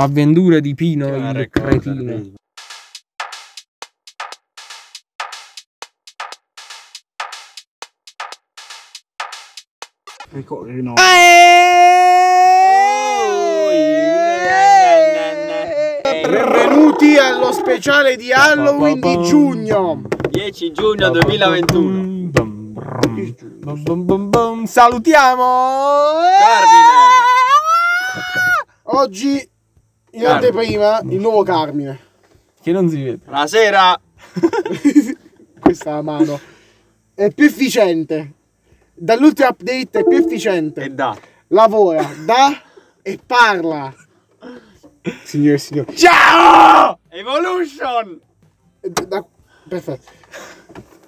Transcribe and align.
Avventure 0.00 0.60
di 0.60 0.76
Pino 0.76 1.06
Che 1.10 1.16
il 1.16 1.48
cretino. 1.50 2.36
Ricordi, 10.30 10.82
no. 10.82 10.94
Benvenuti 16.02 17.16
allo 17.16 17.50
speciale 17.50 18.14
di 18.14 18.30
Halloween 18.32 19.00
di 19.00 19.22
giugno. 19.24 20.02
10 20.30 20.72
giugno 20.72 21.10
2021. 21.10 22.30
Bum, 22.30 22.72
brum, 22.72 23.34
bum, 23.34 23.82
bum, 23.82 24.04
bum, 24.04 24.30
bum. 24.30 24.64
Salutiamo! 24.64 26.20
Carmine. 26.38 27.26
Oggi 28.84 29.56
in 30.18 30.24
Carmine. 30.24 30.46
anteprima 30.46 31.00
il 31.02 31.20
nuovo 31.20 31.42
Carmine. 31.42 31.98
Che 32.60 32.72
non 32.72 32.88
si 32.88 33.02
vede. 33.02 33.18
Buonasera. 33.24 34.00
Questa 35.60 35.90
è 35.90 35.92
la 35.94 36.02
mano. 36.02 36.40
È 37.14 37.30
più 37.32 37.46
efficiente. 37.46 38.32
Dall'ultimo 38.94 39.48
update 39.48 40.00
è 40.00 40.04
più 40.04 40.16
E 40.18 40.20
efficiente. 40.20 40.92
da. 40.94 41.16
Lavora, 41.48 42.06
dà 42.24 42.60
e 43.02 43.18
parla. 43.24 43.94
Signore 45.24 45.54
e 45.54 45.58
signori. 45.58 45.96
Ciao! 45.96 46.98
Evolution. 47.08 48.20
Da- 48.80 49.24
perfetto. 49.68 50.10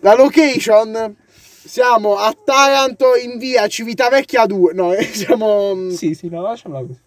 La 0.01 0.15
location 0.15 1.17
siamo 1.37 2.17
a 2.17 2.35
Taranto 2.45 3.15
in 3.17 3.39
via 3.39 3.67
Civitavecchia 3.69 4.47
2. 4.47 4.73
No, 4.73 4.93
siamo. 5.13 5.75
mm, 5.75 5.91
Sì, 5.91 6.15
sì, 6.15 6.29
no, 6.29 6.41
lasciamela 6.43 6.87
così. 6.87 6.99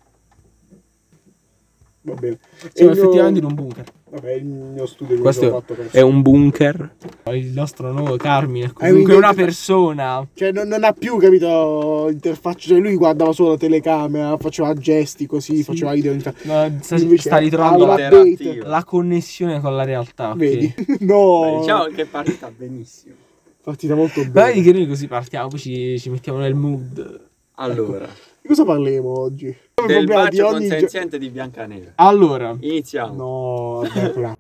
Va 2.06 2.14
bene. 2.16 2.38
Siamo 2.74 2.92
E 2.92 2.94
effettivamente 2.94 3.40
mio- 3.40 3.50
in 3.50 3.56
un 3.58 3.64
bunker. 3.66 3.86
Vabbè, 4.14 4.32
il 4.34 4.46
mio 4.46 4.86
studio 4.86 5.20
Questo 5.20 5.48
ho 5.48 5.62
fatto 5.62 5.76
è 5.90 6.02
un 6.02 6.22
bunker. 6.22 6.96
Il 7.32 7.48
nostro 7.54 7.92
nuovo 7.92 8.16
Carmine 8.18 8.66
è 8.68 8.72
comunque 8.74 9.16
una 9.16 9.30
un'identità- 9.30 9.34
persona. 9.46 10.28
Cioè, 10.34 10.52
non, 10.52 10.68
non 10.68 10.84
ha 10.84 10.92
più 10.94 11.18
capito 11.18 12.10
interfaccia. 12.12 12.68
Cioè, 12.70 12.80
lui 12.80 12.96
guardava 12.96 13.32
solo 13.32 13.52
la 13.52 13.58
telecamera, 13.58 14.38
faceva 14.38 14.74
gesti 14.76 15.26
così, 15.26 15.64
faceva 15.64 15.94
video. 15.94 16.14
No, 16.14 16.78
sta, 16.82 16.98
sta 17.18 17.38
ritrovando 17.38 17.86
la, 17.86 18.10
la 18.64 18.84
connessione 18.84 19.60
con 19.62 19.76
la 19.76 19.84
realtà. 19.84 20.34
Vedi? 20.36 20.74
Beh, 20.76 20.98
No. 21.06 21.58
Diciamo 21.62 21.86
che 21.86 22.02
è 22.04 22.06
partita 22.06 22.52
benissimo. 22.56 23.16
Partita 23.64 23.96
molto 23.96 24.22
Dai 24.30 24.52
bene. 24.56 24.62
che 24.62 24.74
noi 24.74 24.88
così 24.88 25.08
partiamo, 25.08 25.48
poi 25.48 25.58
ci, 25.60 25.98
ci 25.98 26.10
mettiamo 26.10 26.38
nel 26.40 26.54
mood. 26.54 27.22
Allora, 27.56 28.08
Di 28.44 28.50
cosa 28.50 28.66
parleremo 28.66 29.20
oggi? 29.20 29.46
Del 29.46 29.56
problema 29.74 30.28
di 30.28 30.36
bacio 30.36 30.48
ogni 30.48 30.68
consenziente 30.68 31.18
di 31.18 31.30
Biancaneve. 31.30 31.94
Allora, 31.96 32.54
Iniziamo. 32.60 33.14
No, 33.16 33.88
vabbè. 33.88 34.32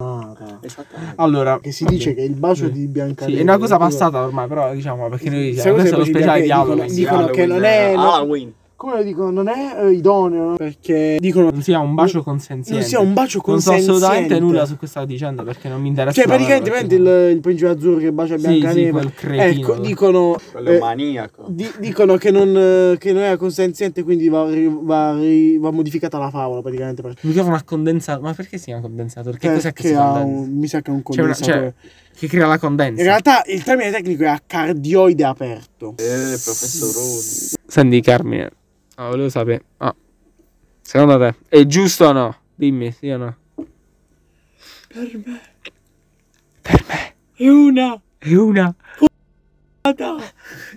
Esattamente. 0.64 1.12
allora 1.16 1.60
Che 1.60 1.72
si 1.72 1.84
dice 1.84 2.14
che 2.14 2.22
il 2.22 2.32
bacio 2.34 2.66
Sì. 2.68 2.72
di 2.72 2.86
Biancaneve 2.86 3.34
Sì, 3.36 3.40
è 3.40 3.42
una 3.42 3.58
cosa 3.58 3.76
passata 3.76 4.22
ormai, 4.24 4.48
però 4.48 4.72
diciamo 4.72 5.10
perché 5.10 5.28
noi 5.28 5.54
siamo 5.54 5.76
questo 5.76 5.94
è 5.96 5.98
lo 5.98 6.04
speciale 6.06 6.40
di 6.40 6.50
Halloween. 6.50 6.86
dicono- 6.86 7.18
dicono 7.20 7.26
che 7.26 7.44
non 7.46 7.64
è- 7.64 7.92
Halloween. 7.94 8.54
Come 8.80 9.04
dicono? 9.04 9.30
Non 9.30 9.48
è 9.48 9.76
eh, 9.78 9.90
idoneo 9.92 10.54
perché 10.56 11.18
dicono 11.20 11.50
Non 11.50 11.60
sia 11.60 11.80
un 11.80 11.94
bacio 11.94 12.22
consenziente. 12.22 12.80
non 12.80 12.88
sia 12.88 12.98
un 12.98 13.12
bacio 13.12 13.42
Non 13.44 13.60
so 13.60 13.68
consenziente. 13.72 13.90
assolutamente 14.06 14.40
nulla 14.40 14.64
su 14.64 14.78
questa 14.78 15.04
vicenda 15.04 15.42
perché 15.42 15.68
non 15.68 15.82
mi 15.82 15.88
interessa. 15.88 16.14
Cioè, 16.18 16.24
praticamente 16.26 16.70
perché- 16.70 16.94
il, 16.94 17.32
il 17.34 17.40
principe 17.40 17.68
azzurro 17.72 17.98
che 17.98 18.10
bacia 18.10 18.38
Sì, 18.38 18.46
Biancaneve. 18.46 18.82
sì, 18.86 18.90
quel 18.90 19.12
cretino. 19.12 19.68
ecco, 19.72 19.80
dicono 19.82 20.36
Quello 20.50 20.70
eh, 20.70 20.78
maniaco. 20.78 21.44
di- 21.48 21.70
dicono 21.78 22.16
che 22.16 22.30
non, 22.30 22.56
eh, 22.56 22.96
che 22.98 23.12
non 23.12 23.20
era 23.22 23.36
consenziente, 23.36 24.02
quindi 24.02 24.30
va, 24.30 24.44
va, 24.44 25.12
va 25.58 25.70
modificata 25.70 26.16
la 26.16 26.30
favola 26.30 26.62
praticamente. 26.62 27.02
Perché, 27.02 27.26
Mi 27.26 27.34
chiama 27.34 27.50
una 27.50 27.62
condensatore. 27.62 28.26
Ma 28.28 28.32
perché 28.32 28.56
si 28.56 28.64
chiama 28.64 28.80
condensatore? 28.80 29.36
Che 29.36 29.52
cos'è 29.52 29.72
che 29.74 29.88
si 29.88 29.92
ha 29.92 30.04
condensa? 30.10 30.24
un, 30.40 30.56
mi 30.58 30.66
sa 30.68 30.80
che 30.80 30.90
è 30.90 30.94
un 30.94 31.02
C'è 31.02 31.20
una- 31.20 31.34
condensatore. 31.34 31.74
Che 32.16 32.26
crea 32.28 32.46
la 32.46 32.58
condensa. 32.58 33.00
In 33.02 33.06
realtà 33.06 33.42
il 33.46 33.62
termine 33.62 33.90
tecnico 33.90 34.22
è 34.22 34.28
a 34.28 34.40
cardioide 34.46 35.24
aperto. 35.24 35.90
Eh, 35.98 36.38
professoroni. 36.42 37.58
Senti 37.66 38.00
Carmine, 38.00 38.50
ah, 39.00 39.08
volevo 39.08 39.28
sapere. 39.28 39.64
ah, 39.78 39.94
secondo 40.82 41.18
te 41.18 41.34
è 41.48 41.64
giusto 41.66 42.06
o 42.06 42.12
no? 42.12 42.36
Dimmi, 42.54 42.92
sì 42.92 43.08
o 43.08 43.16
no? 43.16 43.36
Per 44.88 45.20
me 45.24 45.40
Per 46.60 46.84
me 46.88 47.14
è 47.34 47.48
una 47.48 48.00
è 48.18 48.34
una. 48.34 48.74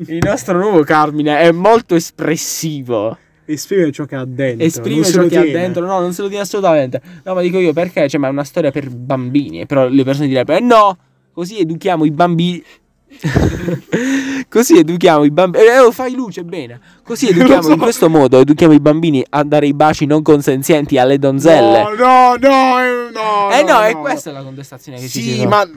Il 0.07 0.19
nostro 0.23 0.57
nuovo 0.57 0.83
Carmine 0.83 1.39
è 1.39 1.51
molto 1.51 1.95
espressivo. 1.95 3.17
esprime 3.45 3.91
ciò 3.91 4.05
che 4.05 4.15
ha 4.15 4.23
dentro. 4.23 4.65
Esprime 4.65 5.03
ciò 5.03 5.27
che 5.27 5.37
ha 5.37 5.43
dentro. 5.43 5.85
No, 5.85 5.99
non 5.99 6.13
se 6.13 6.21
lo 6.21 6.29
tiene 6.29 6.43
assolutamente. 6.43 7.01
No, 7.23 7.33
ma 7.33 7.41
dico 7.41 7.59
io 7.59 7.73
perché? 7.73 8.07
Cioè, 8.07 8.19
ma 8.19 8.27
è 8.27 8.31
una 8.31 8.45
storia 8.45 8.71
per 8.71 8.89
bambini. 8.89 9.65
Però 9.65 9.89
le 9.89 10.03
persone 10.05 10.27
direbbero: 10.27 10.57
eh 10.57 10.61
no, 10.61 10.97
così 11.33 11.59
educhiamo 11.59 12.05
i 12.05 12.11
bambini. 12.11 12.63
così 14.53 14.77
educhiamo 14.77 15.23
i 15.23 15.31
bambini. 15.31 15.65
Eh, 15.65 15.79
oh, 15.79 15.91
fai 15.91 16.13
luce 16.13 16.43
bene. 16.43 16.79
Così 17.03 17.29
educhiamo 17.33 17.69
in 17.69 17.79
questo 17.79 18.07
modo. 18.07 18.37
Educhiamo 18.39 18.73
i 18.73 18.79
bambini 18.79 19.25
a 19.27 19.43
dare 19.43 19.65
i 19.65 19.73
baci 19.73 20.05
non 20.05 20.21
consenzienti 20.21 20.99
alle 20.99 21.17
donzelle. 21.17 21.81
No, 21.81 21.89
no, 21.95 22.35
no, 22.39 22.79
eh, 22.79 23.09
no. 23.11 23.51
eh 23.51 23.63
no, 23.63 23.81
è 23.81 23.97
questa 23.97 24.31
la 24.31 24.43
contestazione 24.43 24.99
che 24.99 25.07
ci 25.07 25.21
si 25.21 25.33
Sì, 25.33 25.45
ma 25.47 25.67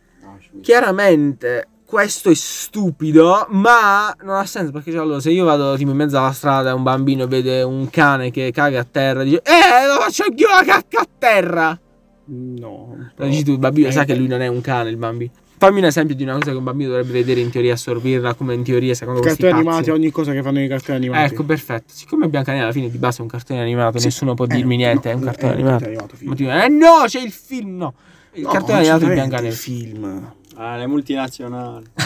Chiaramente 0.60 1.69
questo 1.84 2.31
è 2.31 2.34
stupido, 2.34 3.47
ma 3.50 4.15
non 4.22 4.36
ha 4.36 4.47
senso 4.47 4.72
perché 4.72 4.91
cioè, 4.91 5.00
allora, 5.00 5.20
se 5.20 5.31
io 5.31 5.44
vado 5.44 5.76
tipo 5.76 5.91
in 5.91 5.97
mezzo 5.97 6.19
alla 6.19 6.32
strada 6.32 6.70
e 6.70 6.72
un 6.72 6.82
bambino 6.82 7.26
vede 7.26 7.62
un 7.62 7.88
cane 7.91 8.31
che 8.31 8.50
caga 8.53 8.81
a 8.81 8.86
terra, 8.91 9.22
dice 9.22 9.42
"Eh, 9.44 9.86
lo 9.86 10.00
faccio 10.00 10.25
anch'io 10.25 10.48
la 10.48 10.65
cacca 10.65 11.00
a 11.00 11.09
terra". 11.19 11.81
no. 12.25 13.10
Lo 13.15 13.26
dici 13.26 13.44
tu, 13.44 13.53
il 13.53 13.59
bambino 13.59 13.91
sa 13.91 14.04
che 14.04 14.16
lui 14.16 14.26
non 14.26 14.41
è 14.41 14.48
un 14.48 14.60
cane, 14.60 14.91
il 14.91 14.97
bambino. 14.97 15.31
Fammi 15.59 15.78
un 15.78 15.84
esempio 15.87 16.15
di 16.15 16.22
una 16.22 16.34
cosa 16.34 16.50
che 16.50 16.56
un 16.56 16.65
bambino 16.65 16.91
dovrebbe 16.91 17.12
vedere 17.12 17.41
in 17.41 17.50
teoria 17.50 17.72
assorbirla 17.72 18.34
come 18.34 18.53
in 18.55 18.62
teoria 18.62 18.94
secondo 18.94 19.21
questi 19.21 19.41
cartoni 19.43 19.62
animati, 19.67 19.91
ogni 19.91 20.11
cosa 20.11 20.33
che 20.33 20.43
fanno 20.43 20.61
i 20.62 20.69
cartoni 20.69 20.99
animati. 20.99 21.33
Ecco, 21.33 21.44
perfetto. 21.44 21.93
Siccome 21.94 22.28
Biancaneve 22.28 22.65
alla 22.65 22.72
fine 22.72 22.91
di 22.91 22.99
base 22.99 23.19
è 23.19 23.22
un 23.22 23.28
cartone 23.28 23.61
animato, 23.62 23.99
Sì. 23.99 24.05
nessuno 24.06 24.34
può 24.34 24.45
Eh, 24.45 24.49
dirmi 24.49 24.77
niente, 24.77 25.09
no, 25.09 25.15
è 25.15 25.19
un 25.19 25.25
cartone 25.25 25.53
è 25.53 25.55
un 25.55 25.61
animato. 25.69 25.84
cartone 25.84 26.31
animato, 26.50 26.66
eh 26.66 26.69
no, 26.69 27.05
c'è 27.06 27.21
il 27.22 27.33
film, 27.33 27.77
no. 27.78 27.95
Il 28.33 28.43
No, 28.43 28.49
cartone 28.50 28.78
animato 28.81 29.06
di 29.06 29.12
Biancaneve. 29.12 29.49
il 29.49 29.55
film. 29.55 30.33
Ah, 30.56 30.77
le 30.77 30.87
multinazionali. 30.87 31.87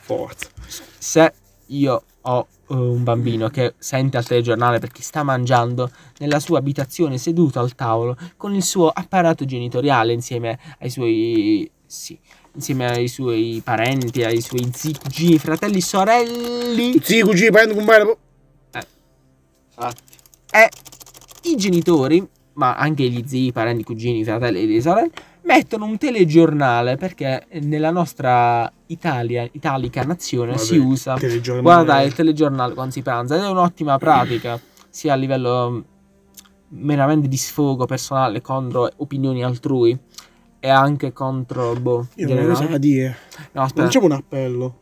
Forza. 0.00 0.48
se 0.98 1.32
io 1.66 2.02
ho 2.22 2.46
eh, 2.70 2.74
un 2.74 3.02
bambino 3.02 3.48
che 3.48 3.74
sente 3.78 4.16
al 4.16 4.24
telegiornale 4.24 4.78
perché 4.78 5.02
sta 5.02 5.22
mangiando 5.22 5.90
nella 6.18 6.40
sua 6.40 6.58
abitazione 6.58 7.18
seduto 7.18 7.58
al 7.60 7.74
tavolo 7.74 8.16
con 8.36 8.54
il 8.54 8.62
suo 8.62 8.88
apparato 8.88 9.44
genitoriale 9.44 10.12
insieme 10.14 10.58
ai 10.78 10.88
suoi 10.90 11.70
sì, 11.88 12.18
insieme 12.52 12.86
ai 12.86 13.08
suoi 13.08 13.62
parenti, 13.64 14.22
ai 14.22 14.42
suoi 14.42 14.68
zii, 14.70 14.94
cugini, 15.00 15.38
fratelli, 15.38 15.80
sorelli 15.80 17.00
Sì, 17.02 17.22
cugini, 17.22 17.50
prendi 17.50 17.78
un 17.78 17.84
bel... 17.86 18.16
Infatti. 19.70 20.02
e 20.50 20.68
i 21.44 21.56
genitori, 21.56 22.26
ma 22.54 22.76
anche 22.76 23.08
gli 23.08 23.24
zii, 23.26 23.46
i 23.46 23.52
parenti, 23.52 23.80
i 23.80 23.84
cugini, 23.84 24.20
i 24.20 24.24
fratelli 24.24 24.62
e 24.62 24.66
le 24.66 24.80
sorelle 24.82 25.10
mettono 25.44 25.86
un 25.86 25.96
telegiornale 25.96 26.96
perché 26.96 27.46
nella 27.52 27.90
nostra 27.90 28.70
Italia, 28.88 29.48
italica 29.50 30.02
nazione 30.02 30.52
Vabbè, 30.52 30.62
si 30.62 30.76
usa 30.76 31.14
telegiornale. 31.14 31.62
Guarda 31.62 32.02
il 32.02 32.12
telegiornale 32.12 32.74
quando 32.74 32.92
si 32.92 33.00
pranza 33.00 33.34
ed 33.34 33.42
è 33.44 33.48
un'ottima 33.48 33.96
pratica, 33.96 34.60
sia 34.90 35.14
a 35.14 35.16
livello 35.16 35.70
mm, 35.70 35.80
meramente 36.80 37.28
di 37.28 37.36
sfogo 37.38 37.86
personale 37.86 38.42
contro 38.42 38.90
opinioni 38.96 39.42
altrui 39.42 39.98
e 40.60 40.68
anche 40.68 41.12
contro 41.12 41.74
boh. 41.74 42.06
Io 42.16 42.34
non 42.34 42.46
cosa 42.48 42.64
da 42.64 42.78
dire. 42.78 43.16
No, 43.52 43.62
aspetta. 43.62 43.82
Lanciamo 43.82 44.06
un 44.06 44.12
appello. 44.12 44.74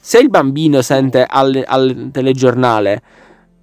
Se 0.00 0.18
il 0.18 0.28
bambino 0.28 0.82
sente 0.82 1.24
al, 1.28 1.62
al 1.66 2.10
telegiornale 2.12 3.02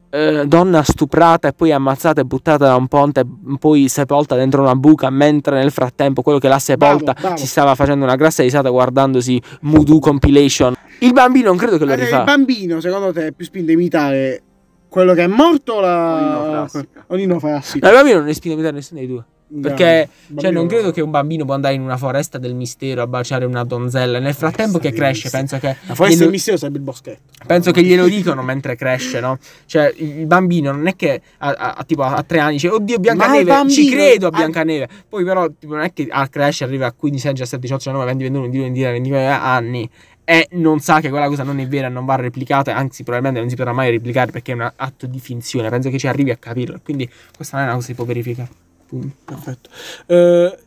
eh, 0.09 0.45
donna 0.45 0.83
stuprata 0.83 1.47
e 1.47 1.53
poi 1.53 1.71
ammazzata 1.71 2.21
e 2.21 2.25
buttata 2.25 2.65
da 2.65 2.75
un 2.75 2.87
ponte, 2.87 3.25
poi 3.59 3.87
sepolta 3.87 4.35
dentro 4.35 4.61
una 4.61 4.75
buca, 4.75 5.09
mentre 5.09 5.57
nel 5.57 5.71
frattempo 5.71 6.21
quello 6.21 6.37
che 6.37 6.47
l'ha 6.47 6.59
sepolta 6.59 7.13
Bravo, 7.13 7.19
bravo. 7.21 7.37
si 7.37 7.47
stava 7.47 7.75
facendo 7.75 8.03
una 8.03 8.15
grassa 8.15 8.43
risata 8.43 8.69
guardandosi 8.69 9.41
Voodoo 9.61 9.99
Compilation. 9.99 10.73
Il 10.99 11.13
bambino 11.13 11.47
non 11.47 11.57
credo 11.57 11.77
che 11.77 11.85
lo 11.85 11.91
Allora, 11.93 12.05
rifà. 12.05 12.19
il 12.19 12.25
bambino, 12.25 12.79
secondo 12.81 13.11
te, 13.13 13.27
è 13.27 13.31
più 13.31 13.45
spinto 13.45 13.71
a 13.71 13.73
imitare 13.73 14.41
quello 14.89 15.13
che 15.13 15.23
è 15.23 15.27
morto 15.27 15.73
o 15.73 15.79
la... 15.79 16.17
Onino 16.17 16.67
Frassica. 16.67 17.03
Onino 17.07 17.39
Frassica. 17.39 17.87
No, 17.87 17.93
il 17.93 17.99
bambino 17.99 18.19
non 18.19 18.27
è 18.27 18.33
spinto 18.33 18.49
a 18.49 18.53
imitare 18.53 18.75
nessuno 18.75 18.99
dei 18.99 19.07
due. 19.07 19.23
Perché, 19.61 20.07
Bravo. 20.27 20.41
cioè, 20.41 20.51
non 20.51 20.61
Bambino- 20.61 20.67
credo 20.67 20.91
che 20.93 21.01
un 21.01 21.11
bambino 21.11 21.43
può 21.45 21.53
andare 21.53 21.73
in 21.73 21.81
una 21.81 21.97
foresta 21.97 22.37
del 22.37 22.53
mistero 22.55 23.01
a 23.01 23.07
baciare 23.07 23.43
una 23.43 23.63
donzella. 23.65 24.19
Nel 24.19 24.33
frattempo 24.33 24.79
che 24.79 24.93
cresce, 24.93 25.29
penso 25.29 25.57
che. 25.59 25.67
La 25.87 25.93
foresta 25.95 26.05
glielo- 26.07 26.19
del 26.21 26.29
mistero 26.29 26.57
sarebbe 26.57 26.77
il 26.77 26.83
boschetto. 26.83 27.19
Penso 27.45 27.71
che 27.71 27.83
glielo 27.83 28.07
dicono 28.07 28.41
mentre 28.43 28.75
cresce, 28.75 29.19
no? 29.19 29.37
Cioè, 29.65 29.93
il 29.97 30.25
bambino 30.25 30.71
non 30.71 30.87
è 30.87 30.95
che 30.95 31.21
a, 31.39 31.49
a- 31.49 31.73
a- 31.77 31.83
tipo 31.83 32.03
a 32.03 32.23
tre 32.23 32.39
anni 32.39 32.53
dice, 32.53 32.69
oddio, 32.69 32.97
Biancaneve, 32.99 33.39
il 33.39 33.45
ci 33.69 33.83
bambino- 33.83 33.91
credo 33.91 34.27
a 34.27 34.29
Biancaneve. 34.29 34.87
Poi, 35.09 35.23
però, 35.25 35.49
tipo, 35.49 35.73
non 35.73 35.83
è 35.83 35.91
che 35.91 36.07
a 36.09 36.27
cresce, 36.29 36.63
arriva 36.63 36.85
a 36.85 36.91
15, 36.93 37.27
17, 37.31 37.59
18, 37.61 37.77
19, 37.89 38.05
20, 38.05 38.23
21, 38.23 38.41
22, 38.43 38.63
23, 38.67 38.91
29 38.93 39.25
anni 39.27 39.89
e 40.23 40.47
non 40.51 40.79
sa 40.79 41.01
che 41.01 41.09
quella 41.09 41.27
cosa 41.27 41.43
non 41.43 41.59
è 41.59 41.67
vera, 41.67 41.89
non 41.89 42.05
va 42.05 42.15
replicata, 42.15 42.73
anzi 42.73 43.03
probabilmente 43.03 43.41
non 43.41 43.49
si 43.49 43.55
potrà 43.57 43.73
mai 43.73 43.91
replicare 43.91 44.31
perché 44.31 44.53
è 44.53 44.55
un 44.55 44.71
atto 44.73 45.05
di 45.07 45.19
finzione, 45.19 45.67
penso 45.69 45.89
che 45.89 45.97
ci 45.97 46.07
arrivi 46.07 46.29
a 46.31 46.37
capirlo, 46.37 46.79
quindi 46.81 47.09
questa 47.35 47.57
non 47.57 47.65
è 47.65 47.69
una 47.69 47.75
cosa 47.75 47.87
che 47.87 47.93
si 47.93 47.97
può 47.97 48.05
verificare. 48.07 48.49
Punto. 48.91 49.15
Perfetto. 49.23 49.69
Eh, 50.07 50.59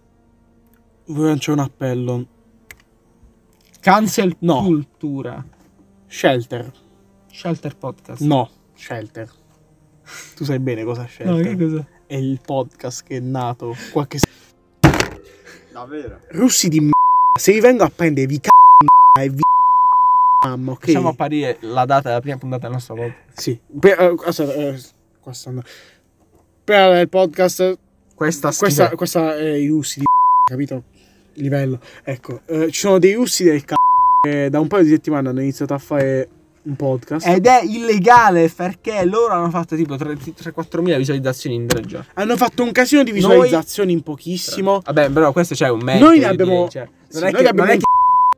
voglio 1.06 1.26
lanciare 1.26 1.58
un 1.60 1.64
appello. 1.64 2.26
Cancel 3.80 4.34
No. 4.40 4.62
cultura. 4.62 5.44
Shelter. 6.06 6.72
Shelter 7.30 7.76
podcast. 7.76 8.22
No, 8.22 8.48
Shelter. 8.74 9.30
Tu 10.36 10.44
sai 10.44 10.58
bene 10.58 10.84
cosa 10.84 11.04
è 11.04 11.08
Shelter. 11.08 11.56
cosa? 11.58 11.86
È 12.06 12.16
il 12.16 12.40
podcast 12.42 13.02
che 13.04 13.16
è 13.18 13.20
nato 13.20 13.74
qualche 13.92 14.18
se- 14.18 14.28
Davvero? 15.72 16.20
Russi 16.30 16.68
di 16.68 16.80
m***a. 16.80 17.38
Se 17.38 17.52
vi 17.52 17.60
vengo 17.60 17.82
a 17.84 17.90
prendere 17.94 18.26
vi 18.26 18.40
c***o 18.40 19.20
e 19.20 19.28
vi 19.28 19.40
mamma, 20.46 20.72
ok? 20.72 20.86
Facciamo 20.86 21.08
apparire 21.08 21.58
la 21.60 21.84
data 21.84 22.08
della 22.08 22.20
prima 22.20 22.38
puntata 22.38 22.62
del 22.62 22.72
nostro 22.72 22.94
podcast. 22.94 23.38
Sì. 23.40 23.60
Per, 23.78 24.00
eh, 24.00 24.14
aspetta, 24.24 24.52
eh, 24.54 24.80
qua 25.20 25.32
stanno. 25.34 25.62
Per 26.64 27.00
il 27.00 27.08
podcast 27.10 27.78
Questa, 28.14 28.52
Questa, 28.56 28.90
questa 28.90 29.36
è 29.36 29.50
i 29.54 29.66
russi 29.68 30.00
di 30.00 30.04
capito? 30.48 30.84
Il 31.34 31.42
livello. 31.42 31.80
Ecco, 32.04 32.40
eh, 32.46 32.70
ci 32.70 32.80
sono 32.80 32.98
dei 32.98 33.14
russi 33.14 33.42
del 33.44 33.64
c***o 33.64 33.74
che 34.22 34.48
da 34.50 34.60
un 34.60 34.68
paio 34.68 34.84
di 34.84 34.90
settimane 34.90 35.28
hanno 35.28 35.40
iniziato 35.40 35.74
a 35.74 35.78
fare 35.78 36.28
un 36.62 36.76
podcast. 36.76 37.26
Ed 37.26 37.44
è 37.46 37.62
illegale 37.64 38.48
perché 38.48 39.04
loro 39.04 39.32
hanno 39.34 39.50
fatto 39.50 39.74
tipo 39.76 39.96
3-4 39.96 40.80
mila 40.80 40.96
visualizzazioni 40.96 41.56
in 41.56 41.66
tre 41.66 41.80
giorni. 41.82 42.06
Hanno 42.14 42.36
fatto 42.36 42.62
un 42.62 42.70
casino 42.72 43.02
di 43.02 43.10
visualizzazioni 43.12 43.92
in 43.92 44.02
pochissimo. 44.02 44.80
Vabbè, 44.84 45.10
però 45.10 45.32
questo 45.32 45.54
c'è 45.54 45.68
un 45.68 45.80
mezzo. 45.82 46.04
Noi 46.04 46.20
ne 46.20 46.26
abbiamo- 46.26 46.68
Cioè, 46.68 46.88
sì, 47.08 47.18
non, 47.18 47.28
è 47.28 47.32
noi 47.32 47.42
che, 47.42 47.48
abbiamo 47.48 47.68
non 47.68 47.76
è 47.76 47.78
che 47.78 47.84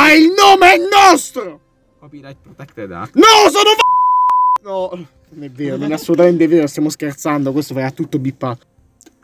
Ma 0.02 0.12
il 0.16 0.32
nome 0.36 0.72
è 0.74 0.78
nostro! 1.10 1.60
copyright 1.98 2.36
protected 2.42 2.90
act. 2.92 3.14
No, 3.14 3.22
sono 3.50 3.70
f- 3.70 4.62
No, 4.64 5.06
non 5.30 5.42
è 5.44 5.50
vero, 5.50 5.76
non 5.76 5.90
è 5.90 5.94
assolutamente 5.94 6.46
vero, 6.48 6.66
stiamo 6.66 6.88
scherzando, 6.88 7.52
questo 7.52 7.74
farà 7.74 7.90
tutto 7.90 8.18
bippato. 8.18 8.66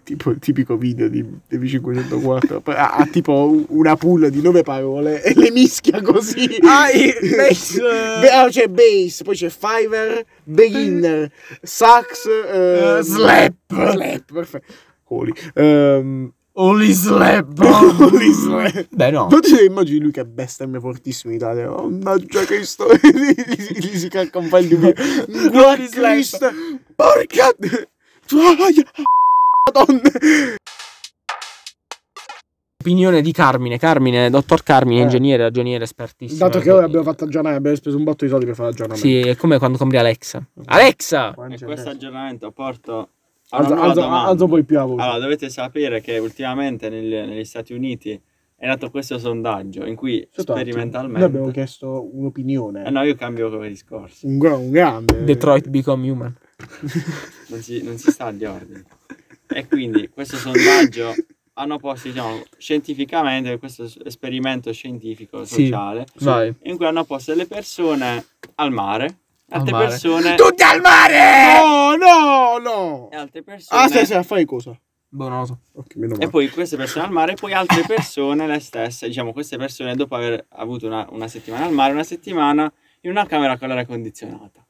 Tipo 0.04 0.30
il 0.30 0.38
tipico 0.40 0.76
video 0.76 1.08
di 1.08 1.24
Devi 1.48 1.68
504 1.68 2.62
ha, 2.74 2.90
ha 2.96 3.06
tipo 3.06 3.32
un- 3.48 3.64
una 3.68 3.94
pool 3.96 4.30
di 4.30 4.42
nove 4.42 4.62
parole 4.62 5.22
e 5.22 5.32
le 5.34 5.52
mischia 5.52 6.02
così. 6.02 6.56
Ah, 6.62 6.88
base, 7.36 7.80
Be- 8.20 8.48
c'è 8.50 8.66
bass, 8.66 9.22
poi 9.22 9.36
c'è 9.36 9.48
Fiverr, 9.48 10.24
beginner, 10.42 11.30
sax, 11.62 12.26
eh, 12.26 12.98
Eh, 12.98 13.02
slap. 13.02 13.54
slap, 13.68 14.32
perfetto. 14.32 14.72
Holy. 15.04 15.32
Ehm, 15.54 16.32
Holy 16.54 16.92
slap. 16.92 17.46
holy 17.62 18.32
slap. 18.32 18.88
Beh, 18.90 19.10
no. 19.10 19.28
Non 19.30 19.40
ti 19.40 19.54
immagini 19.64 20.00
lui 20.00 20.10
che 20.10 20.24
bestemmia 20.26 20.80
fortissimo 20.80 21.32
in 21.32 21.38
Italia. 21.38 21.72
Oh, 21.72 21.88
Mannaggia. 21.88 22.42
Gli 22.42 22.64
si- 22.64 23.78
gli 23.78 23.96
si 23.98 24.08
cacca 24.08 24.38
un 24.38 24.48
po' 24.48 24.58
il 24.58 24.68
dubbio. 24.68 24.92
Guarda 25.50 25.86
slap. 25.86 26.54
Porca. 26.96 27.54
Troia. 28.26 28.82
Madonna. 29.72 30.00
Opinione 32.80 33.20
di 33.22 33.30
Carmine. 33.32 33.78
Carmine, 33.78 34.28
dottor 34.28 34.62
Carmine, 34.64 35.00
Eh. 35.00 35.04
ingegnere, 35.04 35.44
ragioniere, 35.44 35.84
espertissimo. 35.84 36.40
Dato 36.40 36.58
che 36.58 36.70
ora 36.70 36.84
abbiamo 36.84 37.04
fatto 37.04 37.24
aggiornare, 37.24 37.56
abbiamo 37.56 37.76
speso 37.76 37.96
un 37.96 38.02
botto 38.04 38.24
di 38.24 38.30
soldi 38.30 38.44
per 38.44 38.54
fare 38.56 38.68
l'aggiornamento. 38.70 39.06
Sì, 39.08 39.20
è 39.20 39.36
come 39.36 39.58
quando 39.58 39.78
compri 39.78 39.98
Alexa. 39.98 40.44
Alexa! 40.66 41.32
E 41.48 41.64
questo 41.64 41.90
aggiornamento 41.90 42.50
porto 42.50 43.08
a 43.50 43.58
una 43.58 43.60
Alza, 43.60 43.74
nuova 43.74 43.88
alza, 43.90 44.00
domanda. 44.00 44.28
alza 44.30 44.44
un 44.44 44.50
po' 44.50 44.56
di 44.56 44.64
più 44.64 44.76
la 44.76 44.84
voce. 44.84 45.02
Allora, 45.02 45.18
dovete 45.20 45.48
sapere 45.48 46.00
che 46.00 46.18
ultimamente 46.18 46.88
nel- 46.88 47.28
negli 47.28 47.44
Stati 47.44 47.72
Uniti 47.72 48.20
è 48.56 48.66
nato 48.66 48.90
questo 48.90 49.16
sondaggio 49.18 49.84
in 49.86 49.94
cui 49.94 50.26
Sotto, 50.32 50.52
sperimentalmente... 50.54 51.18
Noi 51.20 51.28
abbiamo 51.28 51.50
chiesto 51.52 52.08
un'opinione. 52.16 52.84
Eh 52.86 52.90
no, 52.90 53.02
io 53.04 53.14
cambio 53.14 53.48
come 53.48 53.68
discorso. 53.68 54.26
un, 54.26 54.40
un 54.44 54.70
grande. 54.72 55.22
Detroit 55.22 55.68
Become 55.68 56.10
Human. 56.10 56.36
Non 57.48 57.60
si, 57.60 57.80
non 57.82 57.96
si 57.98 58.10
sta 58.10 58.26
agli 58.26 58.44
ordini. 58.44 58.82
E 59.54 59.66
quindi 59.66 60.08
questo 60.08 60.36
sondaggio 60.36 61.14
hanno 61.54 61.78
posto, 61.78 62.08
diciamo, 62.08 62.42
scientificamente, 62.56 63.58
questo 63.58 63.86
esperimento 64.04 64.72
scientifico 64.72 65.44
Sì. 65.44 65.64
sociale, 65.66 66.06
Vai. 66.20 66.54
in 66.62 66.76
cui 66.76 66.86
hanno 66.86 67.04
posto 67.04 67.34
le 67.34 67.46
persone 67.46 68.24
al 68.56 68.70
mare, 68.72 69.04
Al 69.50 69.58
altre 69.60 69.72
mare. 69.72 69.86
persone... 69.88 70.34
Tutti 70.34 70.62
al 70.62 70.80
mare! 70.80 71.58
No, 71.60 71.96
no, 71.96 72.58
no. 72.58 73.10
E 73.12 73.16
altre 73.16 73.42
persone... 73.42 73.82
Ah, 73.82 73.88
sì, 73.88 74.04
sì, 74.06 74.14
a 74.14 74.22
fare 74.22 74.44
cosa? 74.44 74.78
Boh, 75.14 75.28
non 75.28 75.40
lo 75.40 75.44
so. 75.44 75.58
Ok, 75.74 75.96
meno 75.96 76.14
E 76.14 76.18
male. 76.18 76.30
poi 76.30 76.48
queste 76.48 76.76
persone 76.78 77.04
al 77.04 77.12
mare, 77.12 77.32
e 77.32 77.34
poi 77.34 77.52
altre 77.52 77.82
persone 77.86 78.46
le 78.46 78.58
stesse, 78.60 79.06
diciamo 79.08 79.34
queste 79.34 79.58
persone 79.58 79.94
dopo 79.94 80.14
aver 80.14 80.46
avuto 80.52 80.86
una, 80.86 81.06
una 81.10 81.28
settimana 81.28 81.66
al 81.66 81.72
mare, 81.72 81.92
una 81.92 82.02
settimana 82.02 82.72
in 83.02 83.10
una 83.10 83.26
camera 83.26 83.58
con 83.58 83.68
l'aria 83.68 83.84
condizionata. 83.84 84.64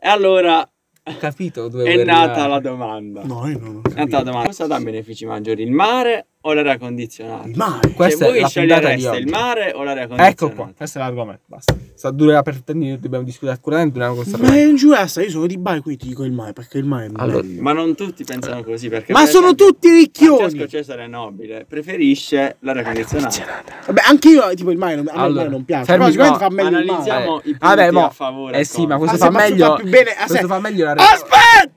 E 0.00 0.08
allora 0.08 0.68
capito 1.16 1.68
dove 1.68 1.84
è 1.84 2.04
nata 2.04 2.30
arrivare. 2.42 2.48
la 2.48 2.60
domanda. 2.60 3.22
No, 3.24 3.46
io 3.48 3.58
non 3.58 3.76
ho 3.76 3.80
È 3.82 3.88
nata 3.88 3.94
la 4.00 4.04
capito. 4.06 4.22
domanda, 4.24 4.46
cosa 4.48 4.66
dà 4.66 4.78
benefici 4.80 5.26
maggiori, 5.26 5.62
il 5.62 5.70
mare 5.72 6.26
o 6.48 6.52
l'aria 6.54 6.78
condizionata? 6.78 7.46
Il 7.48 7.56
mare. 7.56 7.92
Questa 7.92 8.24
cioè, 8.24 8.28
è 8.28 8.30
voi 8.32 8.40
la 8.40 8.48
puntata 8.48 8.60
di 8.94 9.00
scegliereste 9.00 9.08
oggi. 9.08 9.18
il 9.20 9.28
mare 9.28 9.72
o 9.74 9.82
l'aria 9.82 10.06
condizionata? 10.06 10.28
Ecco 10.30 10.50
qua, 10.50 10.72
questo 10.76 10.98
è 10.98 11.00
l'argomento. 11.02 11.42
Basta. 11.46 11.76
Sta 11.94 12.10
durerà 12.10 12.42
per 12.42 12.54
30 12.54 12.74
minuti, 12.74 13.00
dobbiamo 13.02 13.24
discutere 13.24 13.52
accuratamente. 13.56 13.98
Dobbiamo 13.98 14.22
Ma 14.46 14.54
è 14.56 14.72
giurasta, 14.74 15.22
io 15.22 15.30
sono 15.30 15.46
di 15.46 15.58
Bari, 15.58 15.80
quindi 15.80 16.02
ti 16.02 16.08
dico 16.08 16.24
il 16.24 16.32
mare, 16.32 16.52
perché 16.52 16.78
il 16.78 16.84
mare 16.84 17.06
è 17.06 17.10
Allora, 17.16 17.42
meglio. 17.42 17.62
Ma 17.62 17.72
non 17.72 17.94
tutti 17.94 18.24
pensano 18.24 18.62
così 18.62 18.88
perché 18.88 19.12
Ma 19.12 19.20
per 19.20 19.28
sono 19.28 19.44
esempio, 19.46 19.66
tutti 19.66 19.88
Francesco 19.88 20.36
ricchioni. 20.46 20.68
Cesare 20.68 21.06
Nobile 21.06 21.64
preferisce 21.68 22.56
l'aria 22.60 22.82
condizionata. 22.82 23.62
Vabbè, 23.86 24.00
anche 24.06 24.28
io, 24.28 24.54
tipo, 24.54 24.70
il 24.70 24.78
mare 24.78 24.96
non, 24.96 25.08
a 25.08 25.10
me 25.12 25.16
il 25.16 25.22
Allora, 25.24 25.40
mare 25.42 25.48
non 25.50 25.64
piace. 25.64 25.84
fermi- 25.84 26.12
Però 26.14 26.28
sicuramente 26.28 26.44
no, 26.44 26.48
fa 26.50 26.54
meglio 26.54 26.78
il 26.78 26.86
mare. 26.86 26.92
Analizziamo 27.10 27.36
i 27.36 27.40
punti 27.42 27.58
Vabbè, 27.60 27.90
mo- 27.90 28.04
a 28.06 28.10
favore. 28.10 28.56
Eh 28.56 28.60
e 28.60 28.64
sì, 28.64 28.86
ma 28.86 28.96
questo 28.96 29.16
Ah, 29.16 29.18
fa 29.18 29.30
meglio. 29.30 29.66
fa 29.66 29.74
più 29.74 29.88
bene. 29.90 30.10
Ah, 30.16 30.26
Questo 30.26 30.46
fa 30.46 30.58
meglio 30.60 30.84
la 30.84 30.92
Aspetta! 30.92 31.70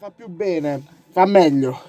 Fa 0.00 0.10
più 0.14 0.28
bene, 0.28 0.82
fa 1.10 1.26
meglio. 1.26 1.82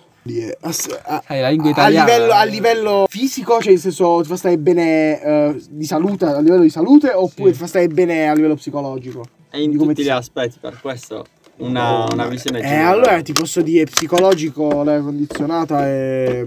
Ass- 0.62 1.00
a, 1.06 1.24
Eh, 1.28 1.42
a 1.42 1.50
italiana. 1.50 2.06
livello, 2.06 2.34
a 2.34 2.44
livello 2.44 3.06
fisico, 3.10 3.60
cioè 3.62 3.72
nel 3.72 3.80
senso 3.80 4.20
ti 4.22 4.28
fa 4.28 4.36
stare 4.36 4.58
bene 4.58 5.22
eh, 5.22 5.64
di 5.70 5.86
salute, 5.86 6.26
a 6.26 6.40
livello 6.40 6.62
di 6.62 6.70
salute, 6.70 7.12
oppure 7.14 7.50
Sì. 7.50 7.54
ti 7.54 7.60
fa 7.64 7.68
stare 7.68 7.88
bene 7.88 8.28
a 8.30 8.34
livello 8.34 8.56
psicologico? 8.56 9.26
E 9.50 9.62
in 9.64 9.76
tutti 9.78 9.96
ti 9.96 10.04
gli 10.04 10.10
aspetti, 10.10 10.58
per 10.60 10.78
questo 10.82 11.26
una, 11.58 12.06
una 12.12 12.28
visione 12.28 12.60
Eh, 12.60 12.64
generale. 12.64 12.92
allora 12.94 13.22
ti 13.22 13.34
posso 13.34 13.62
dire, 13.62 13.86
psicologico, 13.86 14.84
l'aria 14.84 15.02
condizionata 15.02 15.88
è, 15.88 16.46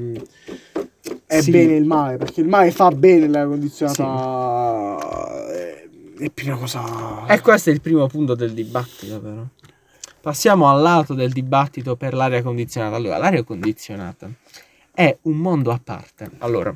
è 1.27 1.41
Sì. 1.41 1.51
bene 1.51 1.75
il 1.75 1.85
mare, 1.85 2.19
perché 2.19 2.41
il 2.43 2.49
mare 2.49 2.71
fa 2.71 2.91
bene 2.91 3.27
l'aria 3.27 3.49
condizionata. 3.49 5.49
È, 5.51 5.89
è 6.19 6.31
più 6.31 6.47
una 6.47 6.57
cosa... 6.59 7.27
E 7.27 7.41
questo 7.41 7.71
è 7.71 7.73
il 7.73 7.81
primo 7.81 8.07
punto 8.07 8.35
del 8.37 8.53
dibattito, 8.53 9.19
però. 9.21 9.43
Passiamo 10.23 10.69
al 10.71 10.81
lato 10.81 11.15
del 11.15 11.33
dibattito 11.33 11.97
per 11.97 12.15
l'aria 12.15 12.43
condizionata. 12.43 12.95
Allora, 12.95 13.19
l'aria 13.19 13.43
condizionata 13.43 14.31
è 14.95 15.19
un 15.23 15.37
mondo 15.37 15.73
a 15.73 15.81
parte. 15.83 16.31
Allora, 16.39 16.73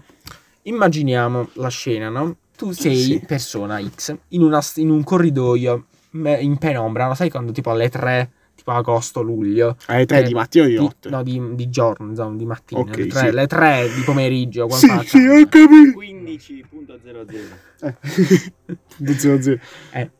immaginiamo 0.62 1.50
la 1.54 1.68
scena, 1.68 2.08
no? 2.08 2.36
Tu 2.56 2.72
sei 2.72 2.96
Sì. 2.96 3.22
persona 3.24 3.80
X 3.80 4.16
in, 4.30 4.42
una- 4.42 4.62
in 4.76 4.90
un 4.90 5.04
corridoio 5.04 5.86
in 6.10 6.56
penombra, 6.58 7.06
no? 7.06 7.14
Sai 7.14 7.30
quando 7.30 7.52
tipo 7.52 7.70
alle 7.70 7.88
3, 7.88 8.30
tipo 8.56 8.72
agosto, 8.72 9.20
luglio, 9.22 9.76
Alle 9.86 10.06
tre 10.06 10.20
Eh, 10.20 10.22
di 10.24 10.34
mattina 10.34 10.64
o 10.64 10.68
di 10.68 10.74
notte? 10.74 11.08
no, 11.10 11.22
di, 11.22 11.54
di 11.54 11.68
giorno, 11.70 12.08
insomma, 12.08 12.34
di 12.36 12.46
mattina, 12.46 12.80
Ok, 12.80 12.96
le, 12.96 13.06
3, 13.06 13.28
sì. 13.28 13.34
le 13.34 13.46
3 13.46 13.88
di 13.94 14.00
pomeriggio, 14.00 14.68
Sì, 14.70 14.86
quando 14.86 15.02
fa 15.02 15.08
sì, 15.08 15.24
ho 15.24 15.46
capito. 15.48 15.98
15.00 15.98 17.58
Eh. 17.80 17.94
Zero, 19.16 19.40
zero. 19.42 19.60
Eh, 19.92 20.00
nelle 20.00 20.08
qui- 20.08 20.10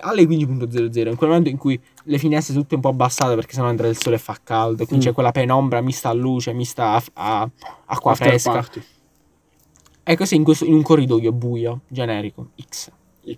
alle 0.00 0.24
15.00, 0.24 1.08
in 1.10 1.16
quel 1.16 1.28
momento 1.30 1.48
in 1.48 1.56
cui 1.56 1.80
le 2.04 2.18
finestre 2.18 2.54
tutte 2.54 2.74
un 2.74 2.80
po' 2.80 2.88
abbassate 2.88 3.34
perché 3.34 3.54
sennò 3.54 3.68
entra 3.68 3.88
il 3.88 3.96
sole 3.98 4.16
e 4.16 4.18
fa 4.18 4.36
caldo, 4.42 4.84
quindi 4.86 5.04
Mm. 5.04 5.08
c'è 5.08 5.14
quella 5.14 5.32
penombra 5.32 5.80
mista 5.80 6.08
a 6.08 6.12
luce, 6.12 6.52
mista 6.52 6.92
a, 6.92 7.02
a- 7.14 7.50
acqua 7.86 8.12
After 8.12 8.28
fresca. 8.28 8.52
party. 8.52 8.82
E 10.04 10.16
così 10.16 10.36
in, 10.36 10.44
questo- 10.44 10.64
in 10.64 10.74
un 10.74 10.82
corridoio 10.82 11.32
buio, 11.32 11.80
generico, 11.88 12.50
X, 12.60 12.90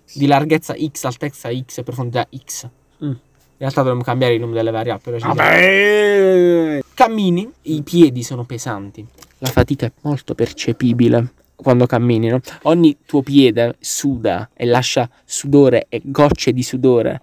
X. 0.05 0.17
di 0.17 0.25
larghezza 0.27 0.73
X, 0.75 1.03
altezza 1.03 1.49
X 1.53 1.77
e 1.79 1.83
profondità 1.83 2.27
X. 2.45 2.67
Mm. 3.03 3.09
In 3.09 3.67
realtà 3.67 3.81
dovremmo 3.81 4.03
cambiare 4.03 4.33
il 4.33 4.39
nome 4.39 4.53
delle 4.53 4.71
variabili. 4.71 5.19
Vabbè. 5.19 6.81
Cammini, 6.93 7.49
i 7.63 7.83
piedi 7.83 8.23
sono 8.23 8.43
pesanti. 8.43 9.05
La 9.39 9.49
fatica 9.49 9.85
è 9.85 9.91
molto 10.01 10.33
percepibile 10.33 11.33
quando 11.61 11.85
cammini, 11.85 12.27
no? 12.27 12.39
Ogni 12.63 12.97
tuo 13.05 13.21
piede 13.21 13.75
suda 13.79 14.49
e 14.53 14.65
lascia 14.65 15.09
sudore 15.23 15.85
e 15.89 16.01
gocce 16.03 16.51
di 16.53 16.63
sudore 16.63 17.21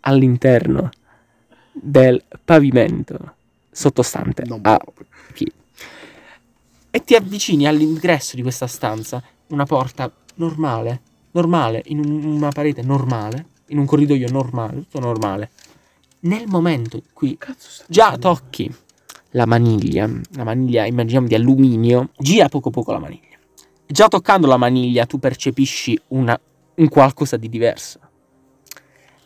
all'interno 0.00 0.90
del 1.72 2.22
pavimento 2.44 3.34
sottostante 3.70 4.44
Non 4.44 4.60
a 4.62 4.78
piedi. 5.32 5.52
E 6.90 7.04
ti 7.04 7.14
avvicini 7.14 7.66
all'ingresso 7.66 8.36
di 8.36 8.42
questa 8.42 8.66
stanza, 8.66 9.22
una 9.48 9.64
porta 9.64 10.10
normale, 10.36 11.00
normale, 11.32 11.82
in 11.86 11.98
un- 11.98 12.24
una 12.24 12.50
parete 12.50 12.82
normale, 12.82 13.46
in 13.66 13.78
un 13.78 13.86
corridoio 13.86 14.28
normale, 14.30 14.76
tutto 14.78 14.98
normale. 15.00 15.50
Nel 16.20 16.46
momento 16.46 16.96
in 16.96 17.02
cui 17.12 17.38
già 17.86 18.16
tocchi 18.18 18.74
la 19.32 19.46
maniglia, 19.46 20.10
la 20.32 20.44
maniglia 20.44 20.86
immaginiamo 20.86 21.26
di 21.26 21.34
alluminio, 21.34 22.10
gira 22.16 22.48
poco 22.48 22.70
poco 22.70 22.92
la 22.92 22.98
maniglia. 22.98 23.27
Già 23.90 24.06
toccando 24.08 24.46
la 24.46 24.58
maniglia 24.58 25.06
tu 25.06 25.18
percepisci 25.18 25.98
una 26.08 26.38
un 26.74 26.88
qualcosa 26.88 27.36
di 27.36 27.48
diverso. 27.48 27.98